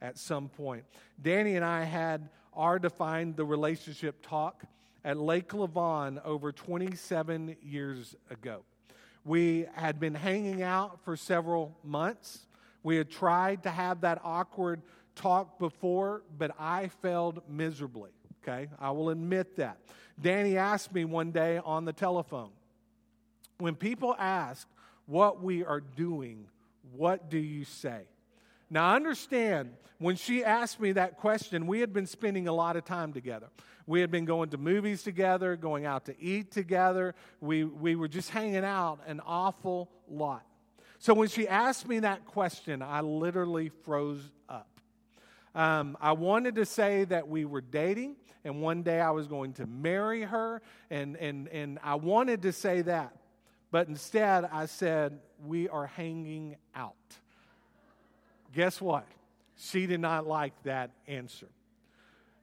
at 0.00 0.18
some 0.18 0.48
point. 0.48 0.84
Danny 1.20 1.56
and 1.56 1.64
I 1.64 1.84
had 1.84 2.28
our 2.54 2.78
define 2.78 3.34
the 3.34 3.44
relationship 3.44 4.20
talk 4.22 4.64
at 5.04 5.16
Lake 5.16 5.48
Lavon 5.48 6.20
over 6.24 6.52
27 6.52 7.56
years 7.62 8.14
ago. 8.30 8.62
We 9.24 9.66
had 9.74 10.00
been 10.00 10.14
hanging 10.14 10.62
out 10.62 11.04
for 11.04 11.16
several 11.16 11.76
months. 11.84 12.46
We 12.82 12.96
had 12.96 13.10
tried 13.10 13.62
to 13.64 13.70
have 13.70 14.00
that 14.02 14.20
awkward 14.24 14.82
talk 15.14 15.58
before, 15.58 16.22
but 16.36 16.52
I 16.58 16.88
failed 17.00 17.42
miserably. 17.48 18.10
Okay, 18.42 18.68
I 18.80 18.90
will 18.90 19.10
admit 19.10 19.56
that. 19.56 19.78
Danny 20.20 20.56
asked 20.56 20.92
me 20.92 21.04
one 21.04 21.30
day 21.30 21.60
on 21.64 21.84
the 21.84 21.92
telephone 21.92 22.50
when 23.58 23.76
people 23.76 24.16
ask 24.18 24.66
what 25.06 25.40
we 25.42 25.64
are 25.64 25.80
doing, 25.80 26.46
what 26.96 27.30
do 27.30 27.38
you 27.38 27.64
say? 27.64 28.02
Now, 28.68 28.94
understand, 28.94 29.70
when 29.98 30.16
she 30.16 30.44
asked 30.44 30.80
me 30.80 30.92
that 30.92 31.18
question, 31.18 31.66
we 31.66 31.80
had 31.80 31.92
been 31.92 32.06
spending 32.06 32.48
a 32.48 32.52
lot 32.52 32.76
of 32.76 32.84
time 32.84 33.12
together. 33.12 33.48
We 33.86 34.00
had 34.00 34.10
been 34.10 34.24
going 34.24 34.50
to 34.50 34.58
movies 34.58 35.02
together, 35.02 35.54
going 35.56 35.86
out 35.86 36.06
to 36.06 36.20
eat 36.20 36.50
together. 36.50 37.14
We, 37.40 37.64
we 37.64 37.94
were 37.94 38.08
just 38.08 38.30
hanging 38.30 38.64
out 38.64 39.00
an 39.06 39.20
awful 39.24 39.90
lot. 40.08 40.44
So 41.02 41.14
when 41.14 41.26
she 41.26 41.48
asked 41.48 41.88
me 41.88 41.98
that 41.98 42.26
question, 42.26 42.80
I 42.80 43.00
literally 43.00 43.70
froze 43.82 44.22
up. 44.48 44.68
Um, 45.52 45.98
I 46.00 46.12
wanted 46.12 46.54
to 46.54 46.64
say 46.64 47.02
that 47.06 47.26
we 47.26 47.44
were 47.44 47.60
dating 47.60 48.14
and 48.44 48.62
one 48.62 48.84
day 48.84 49.00
I 49.00 49.10
was 49.10 49.26
going 49.26 49.54
to 49.54 49.66
marry 49.66 50.22
her, 50.22 50.62
and, 50.90 51.16
and, 51.16 51.48
and 51.48 51.80
I 51.82 51.96
wanted 51.96 52.42
to 52.42 52.52
say 52.52 52.82
that. 52.82 53.16
But 53.72 53.88
instead, 53.88 54.44
I 54.44 54.66
said, 54.66 55.18
We 55.44 55.68
are 55.68 55.88
hanging 55.88 56.54
out. 56.72 56.94
Guess 58.54 58.80
what? 58.80 59.06
She 59.56 59.86
did 59.86 60.00
not 60.00 60.28
like 60.28 60.52
that 60.62 60.92
answer. 61.08 61.48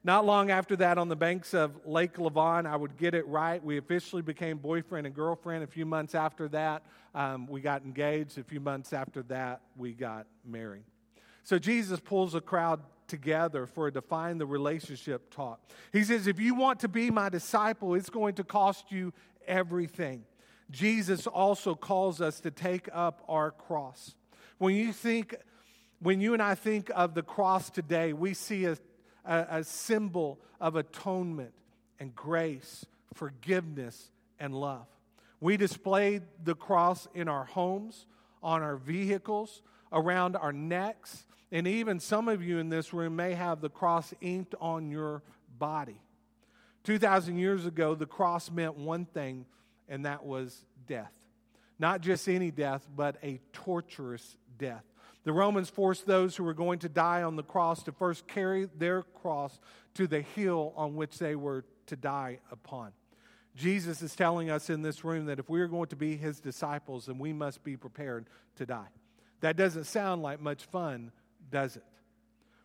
Not 0.02 0.24
long 0.24 0.50
after 0.50 0.76
that, 0.76 0.96
on 0.96 1.08
the 1.08 1.16
banks 1.16 1.52
of 1.52 1.86
Lake 1.86 2.14
Lavon, 2.14 2.66
I 2.66 2.74
would 2.74 2.96
get 2.96 3.14
it 3.14 3.26
right. 3.28 3.62
We 3.62 3.76
officially 3.76 4.22
became 4.22 4.56
boyfriend 4.56 5.06
and 5.06 5.14
girlfriend. 5.14 5.62
A 5.62 5.66
few 5.66 5.84
months 5.84 6.14
after 6.14 6.48
that, 6.48 6.84
um, 7.14 7.46
we 7.46 7.60
got 7.60 7.84
engaged. 7.84 8.38
A 8.38 8.44
few 8.44 8.60
months 8.60 8.94
after 8.94 9.22
that, 9.24 9.60
we 9.76 9.92
got 9.92 10.26
married. 10.42 10.84
So 11.42 11.58
Jesus 11.58 12.00
pulls 12.00 12.34
a 12.34 12.40
crowd 12.40 12.80
together 13.08 13.66
for 13.66 13.88
a 13.88 13.92
define 13.92 14.38
the 14.38 14.46
relationship 14.46 15.30
talk. 15.30 15.60
He 15.92 16.02
says, 16.02 16.26
If 16.26 16.40
you 16.40 16.54
want 16.54 16.80
to 16.80 16.88
be 16.88 17.10
my 17.10 17.28
disciple, 17.28 17.94
it's 17.94 18.10
going 18.10 18.36
to 18.36 18.44
cost 18.44 18.90
you 18.90 19.12
everything. 19.46 20.24
Jesus 20.70 21.26
also 21.26 21.74
calls 21.74 22.22
us 22.22 22.40
to 22.40 22.50
take 22.50 22.88
up 22.92 23.22
our 23.28 23.50
cross. 23.50 24.14
When 24.56 24.74
you 24.74 24.92
think, 24.92 25.34
when 26.00 26.20
you 26.20 26.32
and 26.32 26.42
I 26.42 26.54
think 26.54 26.90
of 26.94 27.14
the 27.14 27.22
cross 27.22 27.68
today, 27.68 28.12
we 28.14 28.32
see 28.32 28.64
a 28.64 28.76
a, 29.24 29.46
a 29.50 29.64
symbol 29.64 30.38
of 30.60 30.76
atonement 30.76 31.52
and 31.98 32.14
grace, 32.14 32.86
forgiveness, 33.14 34.10
and 34.38 34.54
love. 34.54 34.86
We 35.40 35.56
display 35.56 36.20
the 36.42 36.54
cross 36.54 37.08
in 37.14 37.28
our 37.28 37.44
homes, 37.44 38.06
on 38.42 38.62
our 38.62 38.76
vehicles, 38.76 39.62
around 39.92 40.36
our 40.36 40.52
necks, 40.52 41.24
and 41.52 41.66
even 41.66 41.98
some 41.98 42.28
of 42.28 42.42
you 42.42 42.58
in 42.58 42.68
this 42.68 42.92
room 42.92 43.16
may 43.16 43.34
have 43.34 43.60
the 43.60 43.70
cross 43.70 44.14
inked 44.20 44.54
on 44.60 44.90
your 44.90 45.22
body. 45.58 46.00
2,000 46.84 47.38
years 47.38 47.66
ago, 47.66 47.94
the 47.94 48.06
cross 48.06 48.50
meant 48.50 48.76
one 48.76 49.04
thing, 49.04 49.44
and 49.88 50.06
that 50.06 50.24
was 50.24 50.64
death. 50.86 51.12
Not 51.78 52.00
just 52.00 52.28
any 52.28 52.50
death, 52.50 52.86
but 52.94 53.16
a 53.22 53.40
torturous 53.52 54.36
death. 54.58 54.84
The 55.24 55.32
Romans 55.32 55.68
forced 55.68 56.06
those 56.06 56.36
who 56.36 56.44
were 56.44 56.54
going 56.54 56.78
to 56.80 56.88
die 56.88 57.22
on 57.22 57.36
the 57.36 57.42
cross 57.42 57.82
to 57.84 57.92
first 57.92 58.26
carry 58.26 58.68
their 58.78 59.02
cross 59.02 59.60
to 59.94 60.06
the 60.06 60.22
hill 60.22 60.72
on 60.76 60.96
which 60.96 61.18
they 61.18 61.36
were 61.36 61.64
to 61.86 61.96
die 61.96 62.38
upon. 62.50 62.92
Jesus 63.54 64.00
is 64.00 64.14
telling 64.14 64.48
us 64.48 64.70
in 64.70 64.82
this 64.82 65.04
room 65.04 65.26
that 65.26 65.38
if 65.38 65.50
we 65.50 65.60
are 65.60 65.68
going 65.68 65.88
to 65.88 65.96
be 65.96 66.16
his 66.16 66.40
disciples, 66.40 67.06
then 67.06 67.18
we 67.18 67.32
must 67.32 67.62
be 67.62 67.76
prepared 67.76 68.26
to 68.56 68.64
die. 68.64 68.88
That 69.40 69.56
doesn't 69.56 69.84
sound 69.84 70.22
like 70.22 70.40
much 70.40 70.64
fun, 70.64 71.12
does 71.50 71.76
it? 71.76 71.84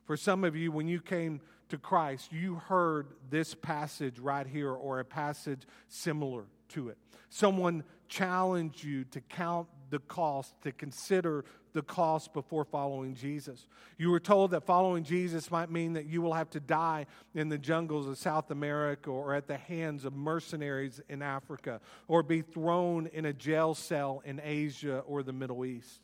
For 0.06 0.16
some 0.16 0.44
of 0.44 0.56
you, 0.56 0.72
when 0.72 0.88
you 0.88 1.02
came 1.02 1.42
to 1.70 1.78
Christ, 1.78 2.32
you 2.32 2.56
heard 2.56 3.08
this 3.30 3.56
passage 3.56 4.20
right 4.20 4.46
here 4.46 4.72
or 4.72 5.00
a 5.00 5.06
passage 5.06 5.64
similar 5.88 6.46
to 6.70 6.90
it. 6.90 6.98
Someone 7.30 7.84
challenged 8.08 8.84
you 8.84 9.04
to 9.06 9.22
count 9.22 9.68
the 9.96 10.00
cost, 10.00 10.54
to 10.62 10.74
consider 10.74 11.46
the 11.72 11.82
cost 11.82 12.34
before 12.34 12.66
following 12.66 13.16
Jesus. 13.16 13.66
You 13.98 14.12
were 14.12 14.20
told 14.20 14.52
that 14.52 14.66
following 14.66 15.06
Jesus 15.06 15.50
might 15.50 15.72
mean 15.72 15.94
that 15.94 16.06
you 16.06 16.22
will 16.22 16.34
have 16.34 16.50
to 16.50 16.60
die 16.60 17.06
in 17.34 17.48
the 17.48 17.58
jungles 17.58 18.06
of 18.06 18.18
South 18.18 18.52
America 18.52 19.10
or 19.10 19.34
at 19.34 19.48
the 19.48 19.56
hands 19.56 20.04
of 20.04 20.14
mercenaries 20.14 21.00
in 21.08 21.22
Africa 21.22 21.80
or 22.10 22.24
be 22.24 22.42
thrown 22.42 23.08
in 23.08 23.26
a 23.26 23.32
jail 23.32 23.74
cell 23.74 24.22
in 24.26 24.42
Asia 24.44 25.00
or 25.08 25.24
the 25.24 25.32
Middle 25.32 25.66
East. 25.66 26.02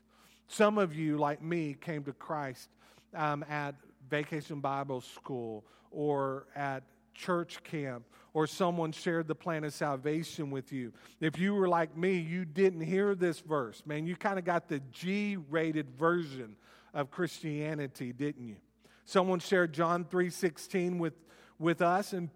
Some 0.47 0.77
of 0.77 0.95
you, 0.95 1.17
like 1.17 1.41
me, 1.41 1.75
came 1.79 2.05
to 2.05 2.13
Christ 2.13 2.69
um, 3.13 3.43
at 3.49 3.75
Vacation 4.09 4.61
Bible 4.61 5.01
School 5.01 5.65
or 5.91 6.47
at 6.55 6.83
church 7.21 7.63
camp 7.63 8.03
or 8.33 8.47
someone 8.47 8.91
shared 8.91 9.27
the 9.27 9.35
plan 9.35 9.63
of 9.63 9.73
salvation 9.73 10.49
with 10.49 10.71
you. 10.71 10.91
If 11.19 11.37
you 11.37 11.53
were 11.53 11.67
like 11.67 11.95
me, 11.95 12.17
you 12.17 12.45
didn't 12.45 12.81
hear 12.81 13.13
this 13.13 13.39
verse. 13.39 13.83
Man, 13.85 14.07
you 14.07 14.15
kind 14.15 14.39
of 14.39 14.45
got 14.45 14.67
the 14.67 14.79
G 14.91 15.37
rated 15.49 15.89
version 15.97 16.55
of 16.93 17.11
Christianity, 17.11 18.11
didn't 18.11 18.47
you? 18.47 18.57
Someone 19.05 19.39
shared 19.39 19.73
John 19.73 20.05
3:16 20.05 20.97
with, 20.97 21.13
with 21.59 21.81
us 21.81 22.13
and 22.13 22.29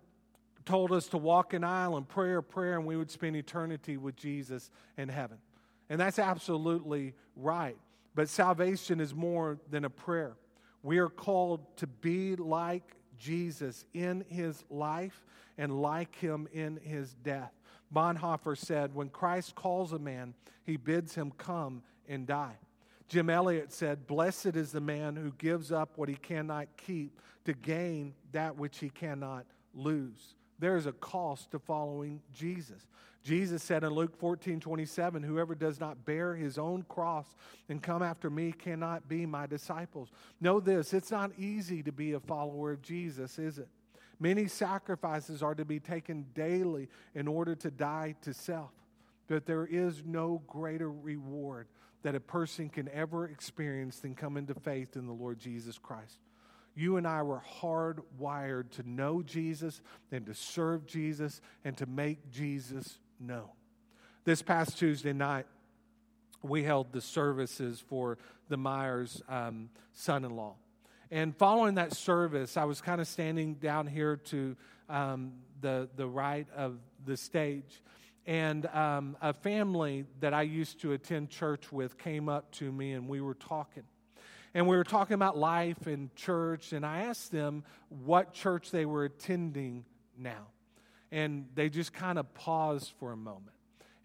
told 0.65 0.91
us 0.91 1.08
to 1.10 1.17
walk 1.17 1.54
an 1.54 1.63
aisle 1.63 1.95
and 1.95 2.08
prayer, 2.08 2.41
prayer, 2.41 2.78
and 2.78 2.86
we 2.86 2.98
would 2.98 3.12
spend 3.12 3.36
eternity 3.36 3.98
with 3.98 4.15
Jesus 4.15 4.69
in 4.98 5.10
heaven. 5.10 5.38
And 5.89 6.00
that's 6.00 6.19
absolutely 6.19 7.13
right. 7.36 7.78
But 8.15 8.30
salvation 8.30 9.00
is 9.00 9.13
more 9.13 9.60
than 9.69 9.86
a 9.86 9.89
prayer. 9.89 10.36
We 10.84 10.98
are 10.98 11.10
called 11.10 11.78
to 11.78 11.88
be 11.88 12.36
like 12.36 12.95
Jesus 13.17 13.86
in 13.93 14.25
his 14.28 14.63
life 14.69 15.25
and 15.58 15.82
like 15.82 16.15
him 16.15 16.47
in 16.54 16.78
his 16.84 17.13
death. 17.23 17.51
Bonhoeffer 17.93 18.58
said, 18.58 18.93
When 18.93 19.10
Christ 19.10 19.56
calls 19.56 19.93
a 19.93 19.99
man, 19.99 20.34
he 20.63 20.78
bids 20.78 21.15
him 21.15 21.32
come 21.38 21.82
and 22.08 22.28
die. 22.28 22.58
Jim 23.08 23.30
Elliot 23.30 23.71
said, 23.71 24.08
Blessed 24.08 24.56
is 24.56 24.71
the 24.71 24.82
man 24.82 25.15
who 25.15 25.32
gives 25.38 25.71
up 25.71 25.91
what 25.95 26.10
he 26.10 26.15
cannot 26.15 26.67
keep 26.78 27.19
to 27.45 27.54
gain 27.54 28.13
that 28.32 28.58
which 28.58 28.80
he 28.80 28.89
cannot 28.89 29.45
lose. 29.73 30.35
There 30.60 30.78
is 30.78 30.86
a 30.86 30.94
cost 30.94 31.52
to 31.52 31.60
following 31.60 32.22
Jesus. 32.34 32.88
Jesus 33.24 33.63
said 33.63 33.84
in 33.84 33.89
Luke 33.89 34.15
14 34.18 34.60
27, 34.60 35.24
Whoever 35.24 35.56
does 35.56 35.80
not 35.80 36.06
bear 36.06 36.36
his 36.36 36.58
own 36.58 36.84
cross 36.84 37.28
and 37.70 37.82
come 37.82 38.04
after 38.04 38.30
me 38.30 38.52
cannot 38.52 39.10
be 39.10 39.26
my 39.26 39.48
disciples. 39.48 40.10
Know 40.39 40.60
this 40.60 40.94
it's 40.94 41.12
not 41.12 41.32
easy 41.38 41.84
to 41.84 41.91
be 41.91 42.13
a 42.13 42.20
follower 42.20 42.72
of 42.72 42.82
Jesus, 42.82 43.39
is 43.39 43.58
it? 43.58 43.68
Many 44.20 44.48
sacrifices 44.48 45.44
are 45.44 45.56
to 45.56 45.65
be 45.65 45.80
taken 45.80 46.28
daily 46.34 46.88
in 47.15 47.28
order 47.28 47.56
to 47.56 47.72
die 47.72 48.15
to 48.22 48.34
self. 48.34 48.72
But 49.28 49.46
there 49.46 49.65
is 49.65 50.04
no 50.06 50.41
greater 50.48 50.89
reward 50.89 51.68
that 52.04 52.15
a 52.15 52.20
person 52.20 52.70
can 52.70 52.88
ever 52.89 53.26
experience 53.26 54.00
than 54.00 54.13
come 54.13 54.38
into 54.38 54.54
faith 54.54 54.96
in 54.96 55.08
the 55.08 55.13
Lord 55.13 55.39
Jesus 55.39 55.78
Christ. 55.80 56.20
You 56.75 56.97
and 56.97 57.07
I 57.07 57.23
were 57.23 57.41
hardwired 57.61 58.69
to 58.71 58.88
know 58.88 59.21
Jesus 59.21 59.81
and 60.11 60.25
to 60.25 60.33
serve 60.33 60.85
Jesus 60.85 61.41
and 61.63 61.77
to 61.77 61.85
make 61.85 62.29
Jesus 62.29 62.99
known. 63.19 63.49
This 64.25 64.41
past 64.41 64.77
Tuesday 64.77 65.13
night, 65.13 65.45
we 66.41 66.63
held 66.63 66.91
the 66.91 67.01
services 67.01 67.81
for 67.88 68.17
the 68.49 68.57
Myers 68.57 69.21
um, 69.29 69.69
son 69.93 70.25
in 70.25 70.35
law. 70.35 70.55
And 71.09 71.35
following 71.35 71.75
that 71.75 71.93
service, 71.93 72.57
I 72.57 72.65
was 72.65 72.81
kind 72.81 72.99
of 72.99 73.07
standing 73.07 73.55
down 73.55 73.88
here 73.88 74.17
to 74.17 74.55
um, 74.89 75.33
the, 75.61 75.89
the 75.95 76.07
right 76.07 76.47
of 76.55 76.77
the 77.05 77.15
stage. 77.15 77.81
and 78.25 78.65
um, 78.67 79.15
a 79.21 79.33
family 79.33 80.05
that 80.19 80.33
I 80.33 80.41
used 80.41 80.81
to 80.81 80.93
attend 80.93 81.29
church 81.29 81.71
with 81.71 81.97
came 81.97 82.27
up 82.27 82.51
to 82.53 82.71
me 82.71 82.93
and 82.93 83.07
we 83.07 83.21
were 83.21 83.35
talking. 83.35 83.83
And 84.56 84.68
we 84.68 84.78
were 84.78 84.86
talking 84.86 85.15
about 85.15 85.38
life 85.38 85.86
and 85.86 86.15
church, 86.15 86.72
and 86.72 86.86
I 86.86 87.02
asked 87.02 87.30
them 87.30 87.65
what 87.89 88.32
church 88.32 88.72
they 88.72 88.86
were 88.86 89.04
attending 89.04 89.84
now. 90.18 90.48
And 91.12 91.50
they 91.56 91.68
just 91.68 91.91
kind 91.91 92.18
of 92.18 92.34
paused 92.34 92.94
for 92.98 93.12
a 93.12 93.18
moment. 93.18 93.52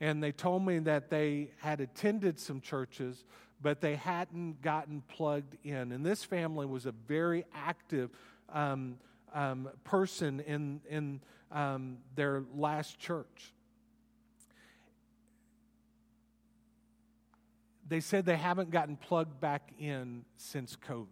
And 0.01 0.21
they 0.21 0.33
told 0.33 0.67
me 0.67 0.81
that 0.81 1.09
they 1.09 1.53
had 1.59 1.81
attended 1.81 2.41
some 2.41 2.61
churches, 2.61 3.25
but 3.63 3.81
they 3.81 3.95
hadn't 3.95 4.61
gotten 4.61 5.05
plugged 5.07 5.57
in. 5.63 5.93
And 5.93 6.05
this 6.05 6.25
family 6.25 6.67
was 6.67 6.85
a 6.85 6.93
very 7.07 7.45
active 7.55 8.11
um, 8.53 8.99
um, 9.33 9.69
person 9.85 10.41
in, 10.41 10.81
in 10.91 11.21
um, 11.53 11.99
their 12.17 12.43
last 12.57 12.99
church. 12.99 13.55
They 17.90 17.98
said 17.98 18.24
they 18.24 18.37
haven't 18.37 18.70
gotten 18.70 18.96
plugged 18.96 19.40
back 19.40 19.72
in 19.81 20.24
since 20.37 20.76
COVID. 20.76 21.07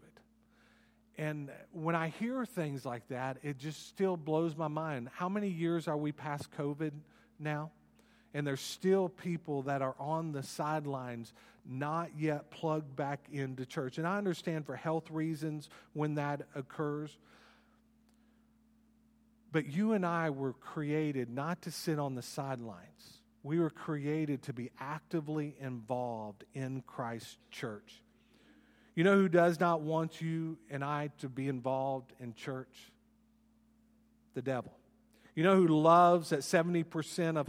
And 1.18 1.50
when 1.72 1.96
I 1.96 2.08
hear 2.08 2.46
things 2.46 2.86
like 2.86 3.08
that, 3.08 3.38
it 3.42 3.58
just 3.58 3.88
still 3.88 4.16
blows 4.16 4.56
my 4.56 4.68
mind. 4.68 5.08
How 5.12 5.28
many 5.28 5.48
years 5.48 5.88
are 5.88 5.96
we 5.96 6.12
past 6.12 6.52
COVID 6.52 6.92
now? 7.40 7.72
And 8.32 8.46
there's 8.46 8.60
still 8.60 9.08
people 9.08 9.62
that 9.62 9.82
are 9.82 9.96
on 9.98 10.30
the 10.30 10.44
sidelines, 10.44 11.32
not 11.66 12.10
yet 12.16 12.52
plugged 12.52 12.94
back 12.94 13.26
into 13.32 13.66
church. 13.66 13.98
And 13.98 14.06
I 14.06 14.16
understand 14.16 14.64
for 14.64 14.76
health 14.76 15.10
reasons 15.10 15.68
when 15.94 16.14
that 16.14 16.42
occurs. 16.54 17.18
But 19.50 19.66
you 19.66 19.94
and 19.94 20.06
I 20.06 20.30
were 20.30 20.52
created 20.52 21.28
not 21.28 21.62
to 21.62 21.72
sit 21.72 21.98
on 21.98 22.14
the 22.14 22.22
sidelines. 22.22 23.17
We 23.42 23.58
were 23.60 23.70
created 23.70 24.42
to 24.44 24.52
be 24.52 24.70
actively 24.80 25.54
involved 25.60 26.44
in 26.54 26.82
Christ's 26.86 27.36
church. 27.50 28.02
You 28.94 29.04
know 29.04 29.14
who 29.14 29.28
does 29.28 29.60
not 29.60 29.80
want 29.80 30.20
you 30.20 30.58
and 30.70 30.84
I 30.84 31.10
to 31.18 31.28
be 31.28 31.46
involved 31.46 32.12
in 32.18 32.34
church? 32.34 32.90
The 34.34 34.42
devil. 34.42 34.72
You 35.36 35.44
know 35.44 35.54
who 35.54 35.68
loves 35.68 36.30
that 36.30 36.40
70% 36.40 37.36
of 37.36 37.46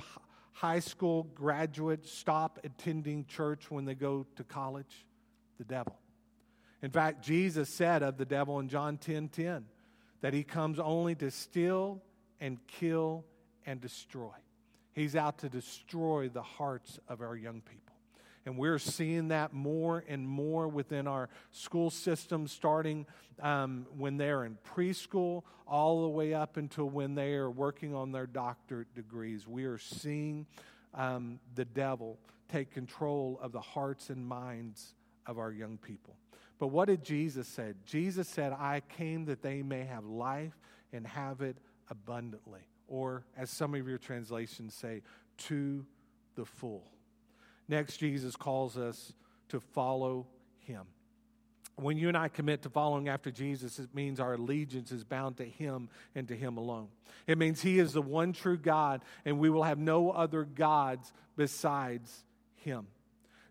high 0.52 0.80
school 0.80 1.24
graduates 1.34 2.12
stop 2.12 2.60
attending 2.64 3.26
church 3.26 3.72
when 3.72 3.86
they 3.86 3.96
go 3.96 4.28
to 4.36 4.44
college? 4.44 5.08
The 5.58 5.64
devil. 5.64 5.98
In 6.84 6.92
fact, 6.92 7.24
Jesus 7.24 7.74
said 7.74 8.04
of 8.04 8.18
the 8.18 8.26
devil 8.26 8.60
in 8.60 8.70
John 8.70 8.98
10 8.98 9.30
10 9.30 9.66
that 10.22 10.34
he 10.34 10.44
comes 10.44 10.80
only 10.80 11.16
to 11.16 11.32
steal 11.32 12.04
and 12.40 12.60
kill 12.68 13.26
and 13.66 13.82
destroy. 13.82 14.36
He's 15.00 15.16
out 15.16 15.38
to 15.40 15.50
destroy 15.50 16.28
the 16.28 16.42
hearts 16.42 17.00
of 17.08 17.22
our 17.22 17.34
young 17.34 17.62
people. 17.62 17.96
And 18.46 18.58
we're 18.58 18.80
seeing 18.80 19.30
that 19.30 19.54
more 19.54 20.04
and 20.10 20.28
more 20.28 20.68
within 20.68 21.08
our 21.08 21.30
school 21.52 21.90
system, 21.90 22.48
starting 22.48 23.06
um, 23.42 23.86
when 23.98 24.18
they're 24.18 24.44
in 24.44 24.58
preschool, 24.76 25.44
all 25.66 26.02
the 26.02 26.10
way 26.10 26.34
up 26.34 26.58
until 26.58 26.90
when 26.90 27.16
they 27.16 27.36
are 27.36 27.50
working 27.50 27.96
on 27.96 28.12
their 28.12 28.28
doctorate 28.28 28.94
degrees. 28.94 29.48
We 29.48 29.64
are 29.64 29.78
seeing 29.78 30.46
um, 30.94 31.40
the 31.56 31.64
devil 31.64 32.20
take 32.52 32.70
control 32.70 33.40
of 33.42 33.54
the 33.54 33.62
hearts 33.62 34.10
and 34.10 34.28
minds 34.28 34.96
of 35.28 35.40
our 35.40 35.54
young 35.54 35.78
people. 35.78 36.18
But 36.60 36.68
what 36.68 36.90
did 36.90 37.06
Jesus 37.06 37.48
say? 37.48 37.72
Jesus 37.86 38.28
said, 38.28 38.52
I 38.52 38.82
came 38.98 39.24
that 39.26 39.42
they 39.42 39.62
may 39.62 39.86
have 39.86 40.04
life 40.04 40.58
and 40.92 41.08
have 41.08 41.40
it 41.40 41.56
abundantly. 41.90 42.69
Or, 42.90 43.24
as 43.38 43.50
some 43.50 43.76
of 43.76 43.88
your 43.88 43.98
translations 43.98 44.74
say, 44.74 45.04
to 45.48 45.86
the 46.36 46.44
full. 46.44 46.84
Next, 47.68 47.98
Jesus 47.98 48.36
calls 48.36 48.78
us 48.78 49.14
to 49.50 49.60
follow 49.60 50.28
him. 50.66 50.86
When 51.76 51.98
you 51.98 52.10
and 52.10 52.18
I 52.18 52.28
commit 52.28 52.64
to 52.64 52.70
following 52.70 53.08
after 53.08 53.32
Jesus, 53.32 53.80
it 53.80 53.96
means 53.96 54.20
our 54.20 54.34
allegiance 54.34 54.92
is 54.92 55.04
bound 55.06 55.38
to 55.38 55.46
Him 55.46 55.88
and 56.14 56.28
to 56.28 56.36
Him 56.36 56.58
alone. 56.58 56.90
It 57.26 57.38
means 57.38 57.62
He 57.62 57.80
is 57.80 57.94
the 57.94 58.02
one 58.02 58.34
true 58.34 58.58
God, 58.58 59.02
and 59.24 59.40
we 59.40 59.50
will 59.50 59.64
have 59.64 59.80
no 59.80 60.12
other 60.12 60.44
gods 60.44 61.14
besides 61.38 62.26
Him. 62.58 62.88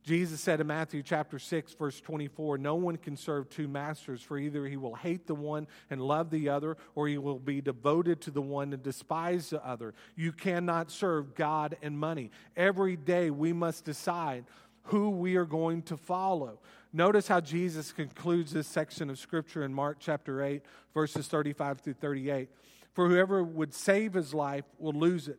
Jesus 0.02 0.40
said 0.40 0.60
in 0.60 0.66
Matthew 0.66 1.02
chapter 1.02 1.38
6, 1.38 1.74
verse 1.74 2.00
24, 2.00 2.58
No 2.58 2.76
one 2.76 2.96
can 2.96 3.16
serve 3.16 3.50
two 3.50 3.68
masters, 3.68 4.22
for 4.22 4.38
either 4.38 4.66
he 4.66 4.76
will 4.76 4.94
hate 4.94 5.26
the 5.26 5.34
one 5.34 5.66
and 5.90 6.00
love 6.00 6.30
the 6.30 6.48
other, 6.48 6.76
or 6.94 7.08
he 7.08 7.18
will 7.18 7.38
be 7.38 7.60
devoted 7.60 8.20
to 8.22 8.30
the 8.30 8.40
one 8.40 8.72
and 8.72 8.82
despise 8.82 9.50
the 9.50 9.64
other. 9.66 9.94
You 10.16 10.32
cannot 10.32 10.90
serve 10.90 11.34
God 11.34 11.76
and 11.82 11.98
money. 11.98 12.30
Every 12.56 12.96
day 12.96 13.30
we 13.30 13.52
must 13.52 13.84
decide 13.84 14.44
who 14.84 15.10
we 15.10 15.36
are 15.36 15.44
going 15.44 15.82
to 15.82 15.96
follow. 15.96 16.60
Notice 16.92 17.28
how 17.28 17.40
Jesus 17.40 17.92
concludes 17.92 18.52
this 18.52 18.66
section 18.66 19.10
of 19.10 19.18
Scripture 19.18 19.62
in 19.62 19.74
Mark 19.74 19.98
chapter 20.00 20.42
8, 20.42 20.62
verses 20.94 21.28
35 21.28 21.80
through 21.80 21.94
38. 21.94 22.48
For 22.94 23.08
whoever 23.08 23.42
would 23.42 23.74
save 23.74 24.14
his 24.14 24.32
life 24.32 24.64
will 24.78 24.94
lose 24.94 25.28
it, 25.28 25.38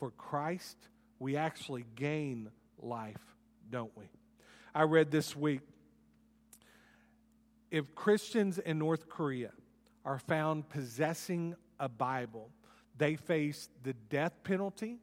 for 0.00 0.10
Christ, 0.12 0.76
we 1.20 1.36
actually 1.36 1.84
gain 1.94 2.50
life, 2.80 3.36
don't 3.70 3.96
we? 3.96 4.06
I 4.74 4.82
read 4.82 5.10
this 5.10 5.36
week 5.36 5.60
if 7.70 7.94
Christians 7.94 8.58
in 8.58 8.78
North 8.78 9.08
Korea 9.08 9.52
are 10.04 10.18
found 10.18 10.68
possessing 10.68 11.54
a 11.78 11.88
Bible, 11.88 12.50
they 12.96 13.14
face 13.14 13.68
the 13.84 13.92
death 13.92 14.32
penalty, 14.42 14.98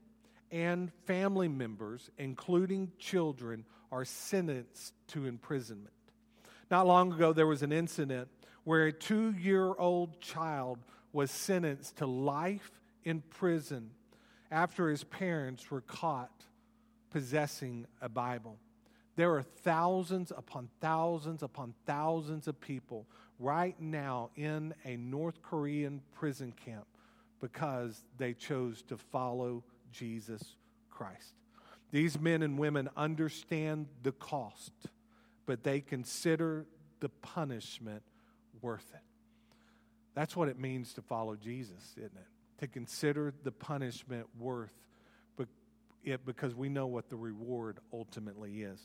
and 0.51 0.91
family 1.05 1.47
members, 1.47 2.09
including 2.17 2.91
children, 2.97 3.65
are 3.91 4.03
sentenced 4.03 4.93
to 5.07 5.25
imprisonment. 5.25 5.93
Not 6.69 6.87
long 6.87 7.13
ago, 7.13 7.31
there 7.31 7.47
was 7.47 7.63
an 7.63 7.71
incident 7.71 8.27
where 8.63 8.87
a 8.87 8.91
two 8.91 9.31
year 9.31 9.73
old 9.77 10.19
child 10.19 10.79
was 11.13 11.31
sentenced 11.31 11.97
to 11.97 12.05
life 12.05 12.71
in 13.03 13.21
prison 13.21 13.91
after 14.51 14.89
his 14.89 15.03
parents 15.03 15.69
were 15.69 15.81
caught 15.81 16.45
possessing 17.09 17.85
a 18.01 18.09
Bible. 18.09 18.57
There 19.15 19.33
are 19.35 19.41
thousands 19.43 20.31
upon 20.31 20.69
thousands 20.79 21.41
upon 21.41 21.73
thousands 21.85 22.47
of 22.47 22.59
people 22.61 23.07
right 23.39 23.79
now 23.79 24.29
in 24.35 24.73
a 24.85 24.95
North 24.95 25.41
Korean 25.41 26.01
prison 26.13 26.53
camp 26.65 26.85
because 27.39 28.03
they 28.17 28.33
chose 28.33 28.83
to 28.83 28.97
follow 28.97 29.63
Jesus 29.91 30.55
Christ. 30.89 31.33
These 31.91 32.19
men 32.19 32.41
and 32.41 32.57
women 32.57 32.89
understand 32.97 33.87
the 34.03 34.11
cost, 34.11 34.73
but 35.45 35.63
they 35.63 35.79
consider 35.79 36.65
the 36.99 37.09
punishment 37.09 38.03
worth 38.61 38.91
it. 38.93 39.01
That's 40.13 40.35
what 40.35 40.49
it 40.49 40.59
means 40.59 40.93
to 40.93 41.01
follow 41.01 41.35
Jesus, 41.35 41.93
isn't 41.95 42.17
it? 42.17 42.27
To 42.59 42.67
consider 42.67 43.33
the 43.43 43.51
punishment 43.51 44.27
worth 44.39 44.73
it 46.07 46.25
because 46.25 46.55
we 46.55 46.69
know 46.69 46.87
what 46.87 47.09
the 47.09 47.15
reward 47.15 47.79
ultimately 47.93 48.61
is. 48.61 48.79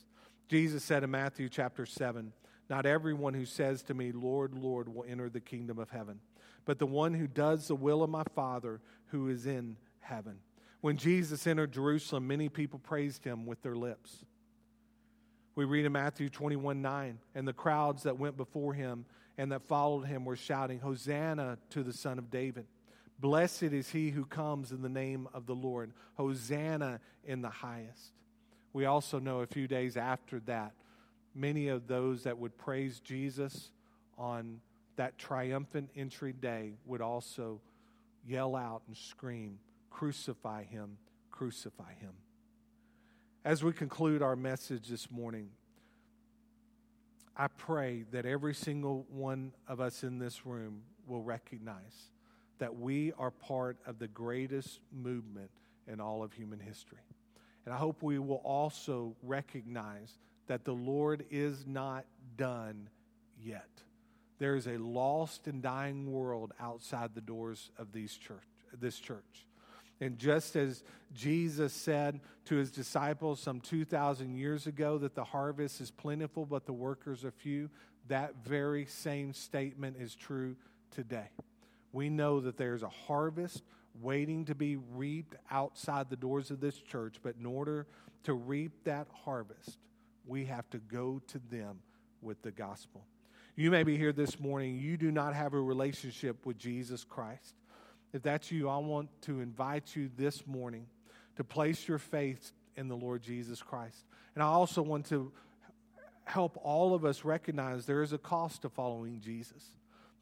Jesus 0.49 0.85
said 0.85 1.05
in 1.05 1.11
Matthew 1.11 1.49
chapter 1.49 1.87
7 1.87 2.33
Not 2.69 2.87
everyone 2.87 3.35
who 3.35 3.47
says 3.47 3.83
to 3.85 3.95
me, 3.95 4.13
Lord, 4.13 4.55
Lord, 4.55 4.89
will 4.89 5.05
enter 5.09 5.31
the 5.31 5.41
kingdom 5.41 5.79
of 5.79 5.91
heaven, 5.91 6.21
but 6.65 6.79
the 6.79 6.87
one 6.87 7.15
who 7.15 7.27
does 7.27 7.69
the 7.69 7.75
will 7.75 8.03
of 8.03 8.11
my 8.11 8.25
Father 8.35 8.81
who 9.07 9.29
is 9.29 9.47
in 9.47 9.77
heaven. 10.01 10.39
When 10.81 10.97
Jesus 10.97 11.47
entered 11.47 11.73
Jerusalem, 11.73 12.27
many 12.27 12.49
people 12.49 12.79
praised 12.79 13.25
him 13.25 13.47
with 13.47 13.63
their 13.63 13.77
lips. 13.77 14.25
We 15.55 15.65
read 15.65 15.85
in 15.85 15.93
Matthew 15.93 16.29
21 16.29 16.83
9, 16.83 17.19
and 17.35 17.47
the 17.47 17.53
crowds 17.53 18.03
that 18.03 18.19
went 18.19 18.37
before 18.37 18.75
him 18.75 19.05
and 19.39 19.53
that 19.53 19.63
followed 19.63 20.03
him 20.03 20.25
were 20.25 20.37
shouting, 20.37 20.81
Hosanna 20.81 21.59
to 21.71 21.83
the 21.83 21.93
Son 21.93 22.19
of 22.19 22.31
David. 22.31 22.67
Blessed 23.23 23.63
is 23.63 23.89
he 23.91 24.11
who 24.11 24.25
comes 24.25 24.73
in 24.73 24.83
the 24.83 24.89
name 24.89 25.29
of 25.33 25.47
the 25.47 25.55
Lord. 25.55 25.93
Hosanna 26.15 26.99
in 27.23 27.41
the 27.41 27.49
highest. 27.49 28.11
We 28.73 28.85
also 28.85 29.21
know 29.21 29.43
a 29.43 29.47
few 29.47 29.69
days 29.69 29.97
after 29.97 30.41
that, 30.41 30.73
many 31.33 31.69
of 31.69 31.87
those 31.87 32.25
that 32.25 32.37
would 32.37 32.59
praise 32.59 32.99
Jesus 32.99 33.71
on 34.19 34.61
that 34.97 35.19
triumphant 35.19 35.91
entry 35.95 36.33
day 36.33 36.73
would 36.85 37.01
also 37.01 37.61
yell 38.27 38.57
out 38.57 38.83
and 38.89 38.97
scream, 38.97 39.61
Crucify 39.89 40.65
him, 40.65 40.99
crucify 41.31 41.95
him. 42.01 42.15
as 43.45 43.63
we 43.63 43.73
conclude 43.73 44.21
our 44.21 44.35
message 44.35 44.89
this 44.89 45.13
morning, 45.13 45.51
I 47.37 47.47
pray 47.47 48.05
that 48.11 48.27
every 48.27 48.55
single 48.55 49.07
one 49.09 49.53
of 49.69 49.81
us 49.81 50.03
in 50.03 50.19
this 50.19 50.45
room 50.45 50.83
will 51.07 51.23
recognize 51.23 52.11
that 52.63 52.79
we 52.79 53.13
are 53.19 53.33
part 53.33 53.77
of 53.87 53.99
the 53.99 54.07
greatest 54.07 54.79
movement 54.93 55.51
in 55.89 56.01
all 56.01 56.23
of 56.23 56.33
human 56.33 56.61
history. 56.61 57.01
And 57.65 57.75
I 57.75 57.77
hope 57.77 58.05
we 58.05 58.21
will 58.21 58.41
also 58.45 59.17
recognize 59.25 60.17
that 60.47 60.65
the 60.65 60.73
Lord 60.73 61.25
is 61.29 61.67
not 61.67 62.05
done 62.37 62.89
yet. 63.45 63.69
There 64.39 64.55
is 64.55 64.69
a 64.69 64.79
lost 64.79 65.49
and 65.49 65.61
dying 65.61 66.13
world 66.13 66.53
outside 66.61 67.17
the 67.17 67.21
doors 67.21 67.73
of 67.79 67.91
these 67.91 68.17
church, 68.17 68.39
this 68.79 69.01
church. 69.01 69.49
And 70.01 70.17
just 70.17 70.55
as 70.55 70.85
Jesus 71.15 71.73
said 71.73 72.21
to 72.45 72.55
his 72.55 72.71
disciples 72.71 73.41
some 73.41 73.61
2,000 73.61 74.37
years 74.37 74.69
ago 74.69 74.99
that 74.99 75.17
the 75.17 75.25
harvest 75.25 75.81
is 75.81 75.91
plentiful, 75.91 76.47
but 76.47 76.67
the 76.67 76.73
workers 76.73 77.25
are 77.25 77.33
few, 77.33 77.71
that 78.07 78.37
very 78.45 78.87
same 78.87 79.33
statement 79.33 79.97
is 79.99 80.15
true 80.15 80.55
today. 80.93 81.31
We 81.93 82.09
know 82.09 82.41
that 82.41 82.57
there's 82.57 82.83
a 82.83 82.89
harvest 82.89 83.63
waiting 84.01 84.47
to 84.47 84.55
be 84.55 84.77
reaped 84.77 85.37
outside 85.51 86.09
the 86.09 86.17
doors 86.17 86.51
of 86.51 86.61
this 86.61 86.79
church, 86.79 87.17
but 87.23 87.37
in 87.39 87.47
order 87.47 87.87
to 88.25 88.33
reap 88.33 88.85
that 88.85 89.07
harvest, 89.25 89.79
we 90.27 90.47
have 90.47 90.69
to 90.71 90.79
go 90.79 91.21
to 91.29 91.39
them 91.51 91.81
with 92.23 92.41
the 92.43 92.51
gospel. 92.51 93.05
You 93.55 93.71
may 93.71 93.83
be 93.83 93.99
here 93.99 94.13
this 94.13 94.41
morning, 94.41 94.79
you 94.79 94.97
do 94.97 95.11
not 95.11 95.35
have 95.35 95.53
a 95.53 95.61
relationship 95.61 96.47
with 96.47 96.59
Jesus 96.59 97.05
Christ. 97.05 97.55
If 98.13 98.23
that's 98.23 98.51
you, 98.51 98.69
I 98.69 98.79
want 98.79 99.09
to 99.23 99.41
invite 99.41 99.95
you 99.95 100.11
this 100.17 100.47
morning 100.47 100.87
to 101.37 101.45
place 101.45 101.87
your 101.87 101.99
faith 101.99 102.53
in 102.77 102.89
the 102.89 102.97
Lord 102.97 103.23
Jesus 103.23 103.61
Christ. 103.63 104.05
And 104.35 104.43
I 104.43 104.47
also 104.47 104.81
want 104.81 105.07
to 105.07 105.33
help 106.25 106.59
all 106.63 106.95
of 106.95 107.05
us 107.05 107.25
recognize 107.25 107.85
there 107.85 108.03
is 108.03 108.13
a 108.13 108.19
cost 108.19 108.63
to 108.63 108.69
following 108.69 109.21
Jesus. 109.21 109.65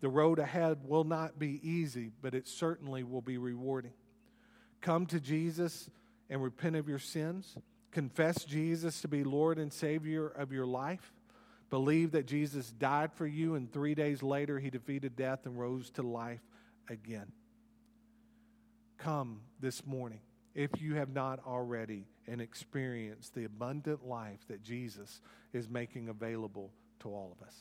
The 0.00 0.08
road 0.08 0.38
ahead 0.38 0.78
will 0.84 1.04
not 1.04 1.38
be 1.38 1.60
easy, 1.62 2.10
but 2.22 2.34
it 2.34 2.48
certainly 2.48 3.04
will 3.04 3.20
be 3.20 3.38
rewarding. 3.38 3.92
Come 4.80 5.06
to 5.06 5.20
Jesus 5.20 5.90
and 6.30 6.42
repent 6.42 6.76
of 6.76 6.88
your 6.88 6.98
sins. 6.98 7.56
Confess 7.90 8.44
Jesus 8.44 9.00
to 9.02 9.08
be 9.08 9.24
Lord 9.24 9.58
and 9.58 9.72
Savior 9.72 10.28
of 10.28 10.52
your 10.52 10.66
life. 10.66 11.12
Believe 11.68 12.12
that 12.12 12.26
Jesus 12.26 12.70
died 12.70 13.12
for 13.12 13.26
you, 13.26 13.54
and 13.54 13.70
three 13.70 13.94
days 13.94 14.22
later, 14.22 14.58
he 14.58 14.70
defeated 14.70 15.16
death 15.16 15.44
and 15.44 15.58
rose 15.58 15.90
to 15.90 16.02
life 16.02 16.40
again. 16.88 17.30
Come 18.98 19.40
this 19.60 19.86
morning, 19.86 20.20
if 20.54 20.70
you 20.80 20.94
have 20.94 21.10
not 21.10 21.40
already, 21.46 22.06
and 22.26 22.40
experience 22.40 23.30
the 23.30 23.44
abundant 23.44 24.06
life 24.06 24.38
that 24.48 24.62
Jesus 24.62 25.20
is 25.52 25.68
making 25.68 26.08
available 26.08 26.70
to 27.00 27.08
all 27.08 27.36
of 27.38 27.46
us. 27.46 27.54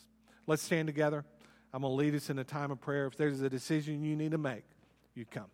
Let's 0.46 0.62
stand 0.62 0.86
together. 0.86 1.24
I'm 1.72 1.82
going 1.82 1.92
to 1.92 1.96
lead 1.96 2.14
us 2.14 2.30
in 2.30 2.38
a 2.38 2.44
time 2.44 2.70
of 2.70 2.80
prayer. 2.80 3.06
If 3.06 3.16
there's 3.16 3.40
a 3.40 3.50
decision 3.50 4.02
you 4.02 4.16
need 4.16 4.32
to 4.32 4.38
make, 4.38 4.64
you 5.14 5.24
come. 5.24 5.46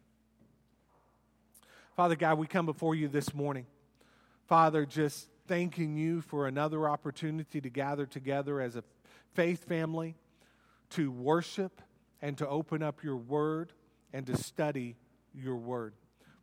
Father 1.94 2.16
God, 2.16 2.38
we 2.38 2.46
come 2.46 2.66
before 2.66 2.94
you 2.94 3.08
this 3.08 3.34
morning. 3.34 3.66
Father, 4.46 4.86
just 4.86 5.28
thanking 5.46 5.96
you 5.96 6.22
for 6.22 6.46
another 6.46 6.88
opportunity 6.88 7.60
to 7.60 7.68
gather 7.68 8.06
together 8.06 8.60
as 8.60 8.76
a 8.76 8.84
faith 9.34 9.64
family 9.64 10.14
to 10.90 11.10
worship 11.10 11.82
and 12.22 12.38
to 12.38 12.48
open 12.48 12.82
up 12.82 13.02
your 13.02 13.16
word 13.16 13.72
and 14.12 14.26
to 14.26 14.36
study 14.36 14.96
your 15.34 15.56
word. 15.56 15.92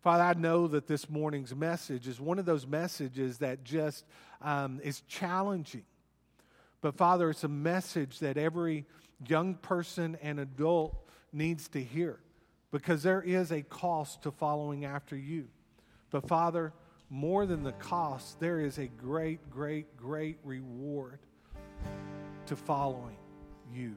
Father, 0.01 0.23
I 0.23 0.33
know 0.33 0.67
that 0.67 0.85
this 0.85 1.09
morning's 1.09 1.55
message 1.55 2.07
is 2.07 2.19
one 2.19 2.37
of 2.37 2.45
those 2.45 2.67
messages 2.67 3.39
that 3.39 3.63
just 3.63 4.05
um, 4.41 4.79
is 4.83 5.01
challenging. 5.07 5.85
But 6.81 6.95
Father, 6.95 7.29
it's 7.29 7.45
a 7.45 7.47
message 7.49 8.19
that 8.19 8.37
every 8.37 8.85
young 9.27 9.55
person 9.55 10.17
and 10.21 10.39
adult 10.39 10.95
needs 11.31 11.67
to 11.69 11.83
hear 11.83 12.19
because 12.71 13.03
there 13.03 13.21
is 13.21 13.51
a 13.51 13.61
cost 13.61 14.23
to 14.23 14.31
following 14.31 14.85
after 14.85 15.15
you. 15.15 15.47
But 16.09 16.27
Father, 16.27 16.73
more 17.09 17.45
than 17.45 17.63
the 17.63 17.73
cost, 17.73 18.39
there 18.39 18.59
is 18.59 18.79
a 18.79 18.87
great, 18.87 19.49
great, 19.49 19.95
great 19.97 20.37
reward 20.43 21.19
to 22.47 22.55
following 22.55 23.17
you 23.71 23.95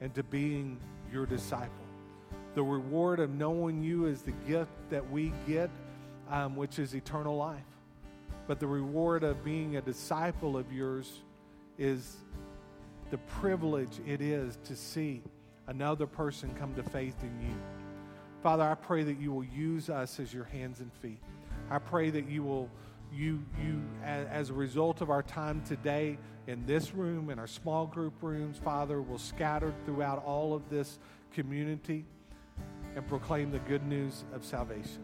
and 0.00 0.14
to 0.14 0.22
being 0.22 0.78
your 1.12 1.26
disciple. 1.26 1.72
The 2.54 2.62
reward 2.62 3.20
of 3.20 3.30
knowing 3.30 3.82
you 3.82 4.06
is 4.06 4.22
the 4.22 4.32
gift 4.46 4.72
that 4.90 5.08
we 5.10 5.32
get, 5.46 5.70
um, 6.30 6.56
which 6.56 6.78
is 6.78 6.94
eternal 6.94 7.36
life. 7.36 7.62
But 8.46 8.60
the 8.60 8.66
reward 8.66 9.24
of 9.24 9.44
being 9.44 9.76
a 9.76 9.80
disciple 9.80 10.56
of 10.56 10.72
yours 10.72 11.22
is 11.78 12.16
the 13.10 13.18
privilege 13.18 14.00
it 14.06 14.20
is 14.20 14.58
to 14.64 14.76
see 14.76 15.22
another 15.66 16.06
person 16.06 16.54
come 16.58 16.74
to 16.74 16.82
faith 16.82 17.16
in 17.22 17.40
you. 17.40 17.54
Father, 18.42 18.64
I 18.64 18.74
pray 18.74 19.02
that 19.02 19.18
you 19.18 19.32
will 19.32 19.44
use 19.44 19.90
us 19.90 20.20
as 20.20 20.32
your 20.32 20.44
hands 20.44 20.80
and 20.80 20.92
feet. 20.92 21.20
I 21.70 21.78
pray 21.78 22.10
that 22.10 22.28
you 22.28 22.42
will, 22.42 22.70
you, 23.12 23.42
you, 23.62 23.82
as 24.04 24.50
a 24.50 24.54
result 24.54 25.00
of 25.00 25.10
our 25.10 25.22
time 25.22 25.62
today 25.66 26.18
in 26.46 26.64
this 26.64 26.94
room, 26.94 27.30
in 27.30 27.38
our 27.38 27.46
small 27.46 27.86
group 27.86 28.14
rooms, 28.22 28.58
Father, 28.58 29.02
will 29.02 29.18
scatter 29.18 29.74
throughout 29.84 30.24
all 30.24 30.54
of 30.54 30.68
this 30.70 30.98
community 31.32 32.04
and 32.96 33.06
proclaim 33.06 33.50
the 33.50 33.58
good 33.60 33.86
news 33.86 34.24
of 34.32 34.44
salvation. 34.44 35.02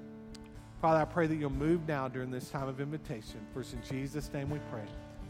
Father, 0.81 1.01
I 1.01 1.05
pray 1.05 1.27
that 1.27 1.37
you'll 1.37 1.51
move 1.51 1.87
now 1.88 2.09
during 2.09 2.31
this 2.31 2.51
time 2.51 2.69
of 2.69 2.81
invitation. 2.81 3.40
For 3.53 3.61
in 3.61 3.83
Jesus' 3.88 4.33
name 4.33 4.51
we 4.51 4.59
pray. 4.71 4.85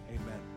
Amen. 0.08 0.53